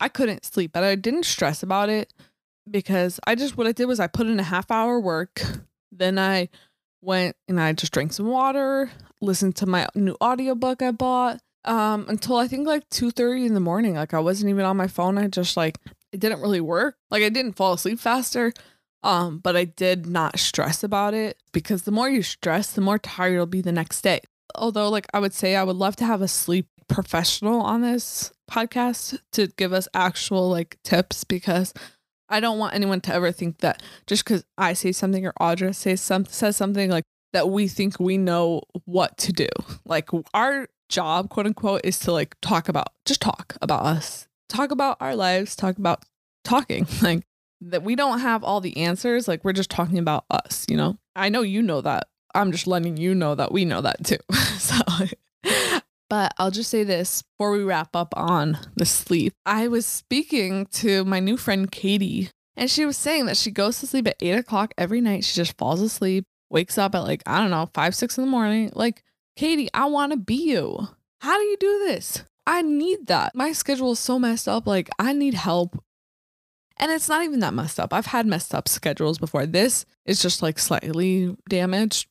I 0.00 0.08
couldn't 0.08 0.44
sleep, 0.44 0.72
but 0.72 0.84
I 0.84 0.94
didn't 0.94 1.24
stress 1.24 1.62
about 1.62 1.88
it 1.88 2.12
because 2.70 3.18
I 3.26 3.34
just 3.34 3.56
what 3.56 3.66
I 3.66 3.72
did 3.72 3.86
was 3.86 4.00
I 4.00 4.06
put 4.06 4.26
in 4.26 4.40
a 4.40 4.44
half 4.44 4.70
hour 4.70 5.00
work. 5.00 5.42
Then 5.90 6.18
I 6.18 6.48
went 7.00 7.34
and 7.48 7.60
I 7.60 7.72
just 7.72 7.92
drank 7.92 8.12
some 8.12 8.26
water, 8.26 8.90
listened 9.20 9.56
to 9.56 9.66
my 9.66 9.88
new 9.94 10.16
audiobook 10.22 10.82
I 10.82 10.90
bought 10.90 11.40
um 11.64 12.06
until 12.08 12.36
I 12.36 12.46
think 12.46 12.66
like 12.66 12.88
2:30 12.90 13.46
in 13.46 13.54
the 13.54 13.60
morning. 13.60 13.94
Like 13.94 14.14
I 14.14 14.20
wasn't 14.20 14.50
even 14.50 14.64
on 14.64 14.76
my 14.76 14.86
phone. 14.86 15.18
I 15.18 15.28
just 15.28 15.56
like 15.56 15.78
it 16.12 16.20
didn't 16.20 16.40
really 16.40 16.60
work. 16.60 16.96
Like 17.10 17.22
I 17.22 17.28
didn't 17.28 17.54
fall 17.54 17.72
asleep 17.72 17.98
faster. 17.98 18.52
Um, 19.04 19.38
but 19.38 19.56
I 19.56 19.64
did 19.64 20.06
not 20.06 20.38
stress 20.40 20.82
about 20.82 21.14
it 21.14 21.38
because 21.52 21.82
the 21.82 21.92
more 21.92 22.08
you 22.08 22.22
stress, 22.22 22.72
the 22.72 22.80
more 22.80 22.98
tired 22.98 23.32
you'll 23.32 23.46
be 23.46 23.60
the 23.60 23.72
next 23.72 24.02
day. 24.02 24.20
Although, 24.54 24.88
like 24.88 25.06
I 25.12 25.20
would 25.20 25.34
say, 25.34 25.56
I 25.56 25.62
would 25.62 25.76
love 25.76 25.96
to 25.96 26.06
have 26.06 26.22
a 26.22 26.28
sleep 26.28 26.66
professional 26.88 27.60
on 27.60 27.82
this 27.82 28.32
podcast 28.50 29.18
to 29.32 29.46
give 29.48 29.72
us 29.72 29.88
actual 29.94 30.48
like 30.48 30.78
tips 30.84 31.24
because 31.24 31.74
I 32.28 32.40
don't 32.40 32.58
want 32.58 32.74
anyone 32.74 33.00
to 33.02 33.14
ever 33.14 33.30
think 33.32 33.58
that 33.58 33.82
just 34.06 34.24
because 34.24 34.44
I 34.56 34.72
say 34.72 34.92
something 34.92 35.26
or 35.26 35.32
Audra 35.40 35.74
says 35.74 36.00
some 36.00 36.24
says 36.26 36.56
something 36.56 36.90
like 36.90 37.04
that 37.32 37.50
we 37.50 37.68
think 37.68 38.00
we 38.00 38.16
know 38.16 38.62
what 38.84 39.16
to 39.18 39.32
do. 39.32 39.48
Like 39.84 40.08
our 40.34 40.68
job, 40.88 41.28
quote 41.28 41.46
unquote, 41.46 41.82
is 41.84 41.98
to 42.00 42.12
like 42.12 42.36
talk 42.40 42.68
about 42.68 42.88
just 43.04 43.20
talk 43.20 43.56
about 43.60 43.84
us, 43.84 44.26
talk 44.48 44.70
about 44.70 44.96
our 45.00 45.14
lives, 45.14 45.54
talk 45.56 45.78
about 45.78 46.04
talking. 46.44 46.86
Like 47.02 47.22
that 47.60 47.82
we 47.82 47.96
don't 47.96 48.20
have 48.20 48.44
all 48.44 48.60
the 48.60 48.76
answers. 48.78 49.26
Like 49.26 49.44
we're 49.44 49.52
just 49.52 49.70
talking 49.70 49.98
about 49.98 50.24
us, 50.30 50.64
you 50.68 50.76
know? 50.76 50.98
I 51.16 51.28
know 51.28 51.42
you 51.42 51.60
know 51.60 51.80
that. 51.80 52.06
I'm 52.38 52.52
just 52.52 52.66
letting 52.66 52.96
you 52.96 53.14
know 53.14 53.34
that 53.34 53.52
we 53.52 53.64
know 53.64 53.80
that 53.80 54.04
too. 54.04 54.18
so 54.58 54.76
but 56.08 56.32
I'll 56.38 56.50
just 56.50 56.70
say 56.70 56.84
this 56.84 57.22
before 57.22 57.52
we 57.52 57.62
wrap 57.62 57.94
up 57.94 58.14
on 58.16 58.58
the 58.76 58.86
sleep. 58.86 59.34
I 59.44 59.68
was 59.68 59.84
speaking 59.84 60.66
to 60.72 61.04
my 61.04 61.20
new 61.20 61.36
friend 61.36 61.70
Katie, 61.70 62.30
and 62.56 62.70
she 62.70 62.86
was 62.86 62.96
saying 62.96 63.26
that 63.26 63.36
she 63.36 63.50
goes 63.50 63.80
to 63.80 63.86
sleep 63.86 64.08
at 64.08 64.16
eight 64.20 64.32
o'clock 64.32 64.72
every 64.78 65.00
night. 65.00 65.24
She 65.24 65.34
just 65.34 65.58
falls 65.58 65.80
asleep, 65.80 66.24
wakes 66.50 66.78
up 66.78 66.94
at 66.94 67.04
like, 67.04 67.22
I 67.26 67.40
don't 67.40 67.50
know, 67.50 67.68
five, 67.74 67.94
six 67.94 68.16
in 68.16 68.24
the 68.24 68.30
morning. 68.30 68.72
Like, 68.74 69.04
Katie, 69.36 69.68
I 69.74 69.86
want 69.86 70.12
to 70.12 70.18
be 70.18 70.50
you. 70.50 70.88
How 71.20 71.36
do 71.36 71.44
you 71.44 71.56
do 71.58 71.78
this? 71.86 72.24
I 72.46 72.62
need 72.62 73.06
that. 73.08 73.34
My 73.34 73.52
schedule 73.52 73.92
is 73.92 73.98
so 73.98 74.18
messed 74.18 74.48
up. 74.48 74.66
Like, 74.66 74.88
I 74.98 75.12
need 75.12 75.34
help. 75.34 75.82
And 76.78 76.90
it's 76.90 77.08
not 77.08 77.24
even 77.24 77.40
that 77.40 77.54
messed 77.54 77.78
up. 77.78 77.92
I've 77.92 78.06
had 78.06 78.24
messed 78.24 78.54
up 78.54 78.68
schedules 78.68 79.18
before. 79.18 79.44
This 79.44 79.84
is 80.06 80.22
just 80.22 80.42
like 80.42 80.58
slightly 80.58 81.36
damaged, 81.48 82.08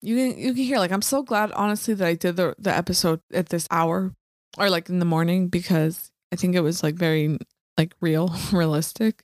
you 0.00 0.16
can 0.16 0.38
you 0.38 0.54
can 0.54 0.62
hear 0.62 0.78
like 0.78 0.92
I'm 0.92 1.02
so 1.02 1.22
glad 1.22 1.52
honestly 1.52 1.94
that 1.94 2.06
I 2.06 2.14
did 2.14 2.36
the 2.36 2.54
the 2.58 2.74
episode 2.76 3.20
at 3.32 3.48
this 3.48 3.66
hour 3.70 4.14
or 4.56 4.70
like 4.70 4.88
in 4.88 4.98
the 4.98 5.04
morning 5.04 5.48
because 5.48 6.10
I 6.32 6.36
think 6.36 6.54
it 6.54 6.60
was 6.60 6.82
like 6.82 6.94
very 6.94 7.38
like 7.76 7.94
real, 8.00 8.34
realistic. 8.52 9.22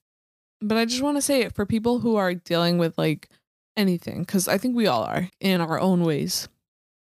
But 0.60 0.78
I 0.78 0.84
just 0.84 1.02
want 1.02 1.16
to 1.16 1.22
say 1.22 1.42
it 1.42 1.54
for 1.54 1.66
people 1.66 1.98
who 2.00 2.16
are 2.16 2.34
dealing 2.34 2.78
with 2.78 2.96
like 2.96 3.28
anything 3.76 4.24
cuz 4.24 4.48
I 4.48 4.58
think 4.58 4.76
we 4.76 4.87
all 4.87 5.02
are 5.02 5.28
in 5.40 5.60
our 5.60 5.80
own 5.80 6.02
ways. 6.04 6.48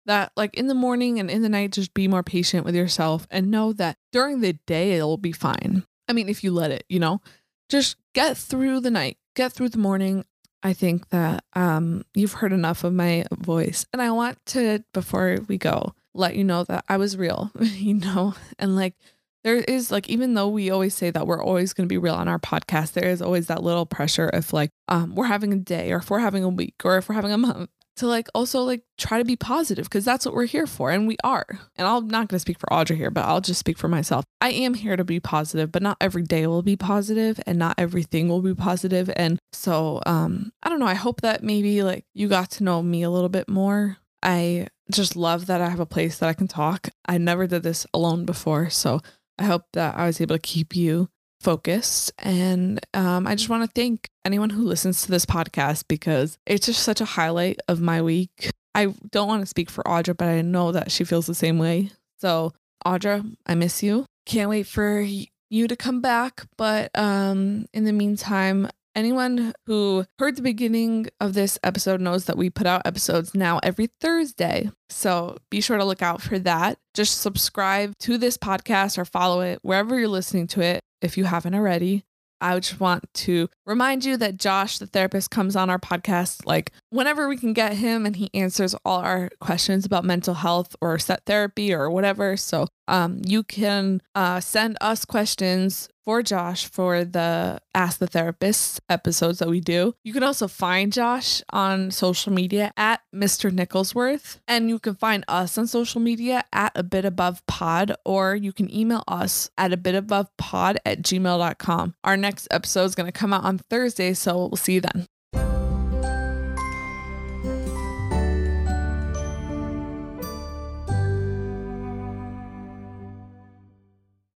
That 0.06 0.32
like 0.36 0.56
in 0.56 0.68
the 0.68 0.74
morning 0.76 1.20
and 1.20 1.30
in 1.30 1.42
the 1.42 1.50
night 1.50 1.72
just 1.72 1.94
be 1.94 2.08
more 2.08 2.24
patient 2.24 2.66
with 2.66 2.76
yourself 2.76 3.28
and 3.30 3.52
know 3.52 3.74
that 3.74 3.98
during 4.12 4.42
the 4.42 4.54
day 4.66 4.94
it'll 4.94 5.18
be 5.18 5.32
fine. 5.32 5.84
I 6.08 6.14
mean 6.14 6.30
if 6.30 6.44
you 6.44 6.52
let 6.52 6.72
it, 6.72 6.86
you 6.90 7.00
know. 7.00 7.22
Just 7.70 7.98
get 8.16 8.36
through 8.36 8.80
the 8.80 8.90
night, 8.90 9.18
get 9.36 9.54
through 9.54 9.70
the 9.70 9.78
morning. 9.78 10.26
I 10.64 10.74
think 10.74 11.10
that 11.10 11.44
um, 11.54 12.04
you've 12.14 12.34
heard 12.34 12.54
enough 12.54 12.84
of 12.84 12.94
my 12.94 13.26
voice. 13.32 13.86
And 13.94 14.02
I 14.02 14.12
want 14.12 14.38
to, 14.48 14.84
before 14.94 15.40
we 15.48 15.58
go, 15.58 15.94
let 16.14 16.36
you 16.36 16.44
know 16.44 16.64
that 16.66 16.86
I 16.90 16.98
was 16.98 17.18
real, 17.18 17.52
you 17.60 17.94
know? 17.94 18.36
And 18.58 18.76
like, 18.76 18.96
there 19.44 19.56
is 19.56 19.90
like, 19.90 20.10
even 20.10 20.34
though 20.34 20.50
we 20.50 20.70
always 20.70 20.94
say 20.94 21.12
that 21.12 21.26
we're 21.26 21.42
always 21.42 21.72
going 21.72 21.88
to 21.88 21.92
be 21.92 21.98
real 21.98 22.16
on 22.16 22.28
our 22.28 22.40
podcast, 22.40 22.92
there 22.94 23.10
is 23.10 23.22
always 23.22 23.48
that 23.48 23.64
little 23.64 23.86
pressure 23.86 24.30
if 24.34 24.52
like 24.52 24.72
um, 24.90 25.16
we're 25.16 25.26
having 25.26 25.54
a 25.54 25.58
day 25.58 25.94
or 25.94 25.98
if 25.98 26.10
we're 26.10 26.20
having 26.20 26.44
a 26.44 26.50
week 26.50 26.76
or 26.84 26.98
if 26.98 27.08
we're 27.08 27.16
having 27.16 27.32
a 27.32 27.38
month 27.38 27.70
to 27.98 28.08
like 28.08 28.28
also 28.34 28.62
like 28.62 28.84
try 28.98 29.18
to 29.18 29.26
be 29.26 29.36
positive 29.36 29.86
because 29.86 30.06
that's 30.06 30.26
what 30.26 30.34
we're 30.34 30.46
here 30.46 30.68
for 30.68 30.90
and 30.92 31.08
we 31.08 31.18
are. 31.24 31.46
And 31.76 31.88
I'm 31.88 32.08
not 32.08 32.28
going 32.28 32.38
to 32.38 32.40
speak 32.40 32.60
for 32.60 32.68
Audra 32.68 32.96
here, 32.96 33.12
but 33.12 33.26
I'll 33.26 33.42
just 33.42 33.60
speak 33.60 33.78
for 33.78 33.88
myself. 33.88 34.24
I 34.42 34.52
am 34.52 34.74
here 34.74 34.96
to 34.96 35.04
be 35.04 35.20
positive, 35.20 35.72
but 35.72 35.82
not 35.82 35.98
every 36.00 36.24
day 36.24 36.48
will 36.48 36.62
be 36.62 36.76
positive 36.76 37.40
and 37.46 37.60
not 37.60 37.76
everything 37.78 38.30
will 38.30 38.42
be 38.42 38.56
positive. 38.56 39.10
And 39.16 39.40
so 39.52 40.02
um 40.06 40.52
I 40.64 40.70
don't 40.70 40.80
know, 40.80 40.86
I 40.86 40.94
hope 40.94 41.22
that 41.22 41.44
maybe 41.44 41.84
like 41.84 42.06
you 42.14 42.28
got 42.28 42.52
to 42.52 42.64
know 42.64 42.82
me 42.82 43.04
a 43.04 43.10
little 43.10 43.30
bit 43.30 43.50
more. 43.50 43.98
I 44.22 44.68
just 44.92 45.16
love 45.16 45.46
that 45.46 45.62
I 45.62 45.70
have 45.70 45.80
a 45.80 45.86
place 45.86 46.18
that 46.20 46.30
I 46.30 46.34
can 46.34 46.48
talk. 46.48 46.90
I 47.06 47.18
never 47.18 47.48
did 47.48 47.64
this 47.64 47.86
alone 47.94 48.26
before, 48.26 48.70
so 48.70 49.00
I 49.38 49.46
hope 49.46 49.64
that 49.74 49.96
I 49.96 50.08
was 50.08 50.20
able 50.20 50.36
to 50.36 50.42
keep 50.42 50.76
you 50.76 51.10
focused. 51.40 52.12
And 52.20 52.80
um, 52.94 53.28
I 53.28 53.36
just 53.36 53.50
want 53.50 53.64
to 53.64 53.82
thank 53.82 54.10
anyone 54.26 54.50
who 54.50 54.64
listens 54.64 55.04
to 55.04 55.12
this 55.12 55.26
podcast 55.26 55.86
because 55.88 56.38
it's 56.46 56.66
just 56.66 56.84
such 56.84 57.02
a 57.02 57.06
highlight 57.06 57.60
of 57.68 57.82
my 57.82 58.02
week. 58.02 58.52
I 58.76 58.94
don't 59.12 59.28
want 59.28 59.42
to 59.42 59.48
speak 59.48 59.70
for 59.70 59.84
Audra, 59.84 60.16
but 60.16 60.28
I 60.28 60.42
know 60.42 60.72
that 60.72 60.92
she 60.92 61.04
feels 61.04 61.26
the 61.26 61.36
same 61.36 61.58
way. 61.58 61.92
So, 62.20 62.54
Audra, 62.86 63.26
I 63.46 63.56
miss 63.56 63.82
you. 63.82 64.06
Can't 64.26 64.50
wait 64.50 64.68
for 64.68 65.02
you 65.02 65.68
to 65.68 65.76
come 65.76 66.02
back. 66.02 66.46
But 66.58 66.92
um, 66.96 67.66
in 67.74 67.86
the 67.86 67.94
meantime, 67.94 68.70
anyone 68.96 69.54
who 69.66 70.06
heard 70.20 70.36
the 70.36 70.42
beginning 70.42 71.08
of 71.20 71.34
this 71.34 71.58
episode 71.64 72.00
knows 72.02 72.26
that 72.26 72.38
we 72.38 72.50
put 72.50 72.68
out 72.68 72.84
episodes 72.86 73.34
now 73.34 73.60
every 73.64 73.88
Thursday. 74.00 74.70
So 74.90 75.38
be 75.50 75.62
sure 75.62 75.78
to 75.78 75.86
look 75.86 76.02
out 76.02 76.22
for 76.22 76.38
that. 76.40 76.78
Just 76.94 77.22
subscribe 77.22 77.98
to 78.00 78.18
this 78.18 78.38
podcast 78.38 78.98
or 78.98 79.06
follow 79.06 79.42
it 79.42 79.60
wherever 79.62 79.98
you're 79.98 80.08
listening 80.08 80.48
to 80.48 80.62
it 80.62 80.82
if 81.02 81.18
you 81.18 81.26
haven't 81.26 81.56
already. 81.56 82.04
I 82.42 82.58
just 82.60 82.80
want 82.80 83.04
to 83.16 83.50
remind 83.66 84.06
you 84.06 84.16
that 84.18 84.38
Josh, 84.38 84.78
the 84.78 84.88
therapist, 84.88 85.30
comes 85.30 85.56
on 85.56 85.70
our 85.70 85.80
podcast 85.80 86.46
like 86.46 86.72
whenever 86.90 87.28
we 87.28 87.36
can 87.36 87.54
get 87.54 87.74
him 87.74 88.06
and 88.06 88.16
he 88.16 88.30
answers 88.34 88.76
all 88.86 89.00
our 89.00 89.30
questions 89.42 89.86
about 89.86 90.06
mental 90.06 90.36
health 90.36 90.76
or 90.80 90.98
set 91.00 91.26
therapy 91.26 91.74
or 91.74 91.90
whatever. 91.90 92.38
So 92.38 92.68
um, 92.90 93.22
you 93.24 93.44
can 93.44 94.02
uh, 94.16 94.40
send 94.40 94.78
us 94.82 95.06
questions 95.06 95.88
for 96.04 96.24
Josh 96.24 96.66
for 96.66 97.06
the 97.06 97.60
Ask 97.76 98.00
the 98.00 98.08
Therapist 98.08 98.82
episodes 98.90 99.38
that 99.38 99.48
we 99.48 99.62
do. 99.62 99.94
You 100.04 100.12
can 100.12 100.24
also 100.24 100.48
find 100.48 100.92
Josh 100.92 101.44
on 101.52 101.92
social 101.92 102.34
media 102.34 102.74
at 102.76 103.02
Mr. 103.16 103.52
Nicholsworth, 103.52 104.40
and 104.48 104.70
you 104.70 104.80
can 104.80 104.96
find 104.96 105.24
us 105.28 105.56
on 105.58 105.68
social 105.68 106.02
media 106.02 106.44
at 106.52 106.72
a 106.74 106.82
bit 106.82 107.06
above 107.06 107.46
pod, 107.46 107.96
or 108.06 108.36
you 108.36 108.52
can 108.52 108.74
email 108.76 109.04
us 109.08 109.52
at 109.56 109.72
a 109.72 109.78
bit 109.78 109.94
above 109.94 110.36
pod 110.38 110.80
at 110.84 111.04
gmail.com. 111.04 111.94
Our 112.04 112.18
next 112.18 112.48
episode 112.50 112.86
is 112.86 112.96
going 112.96 113.06
to 113.06 113.12
come 113.12 113.32
out 113.32 113.44
on 113.44 113.60
Thursday, 113.70 114.16
so 114.16 114.48
we'll 114.48 114.58
see 114.58 114.74
you 114.74 114.82
then. 114.82 115.06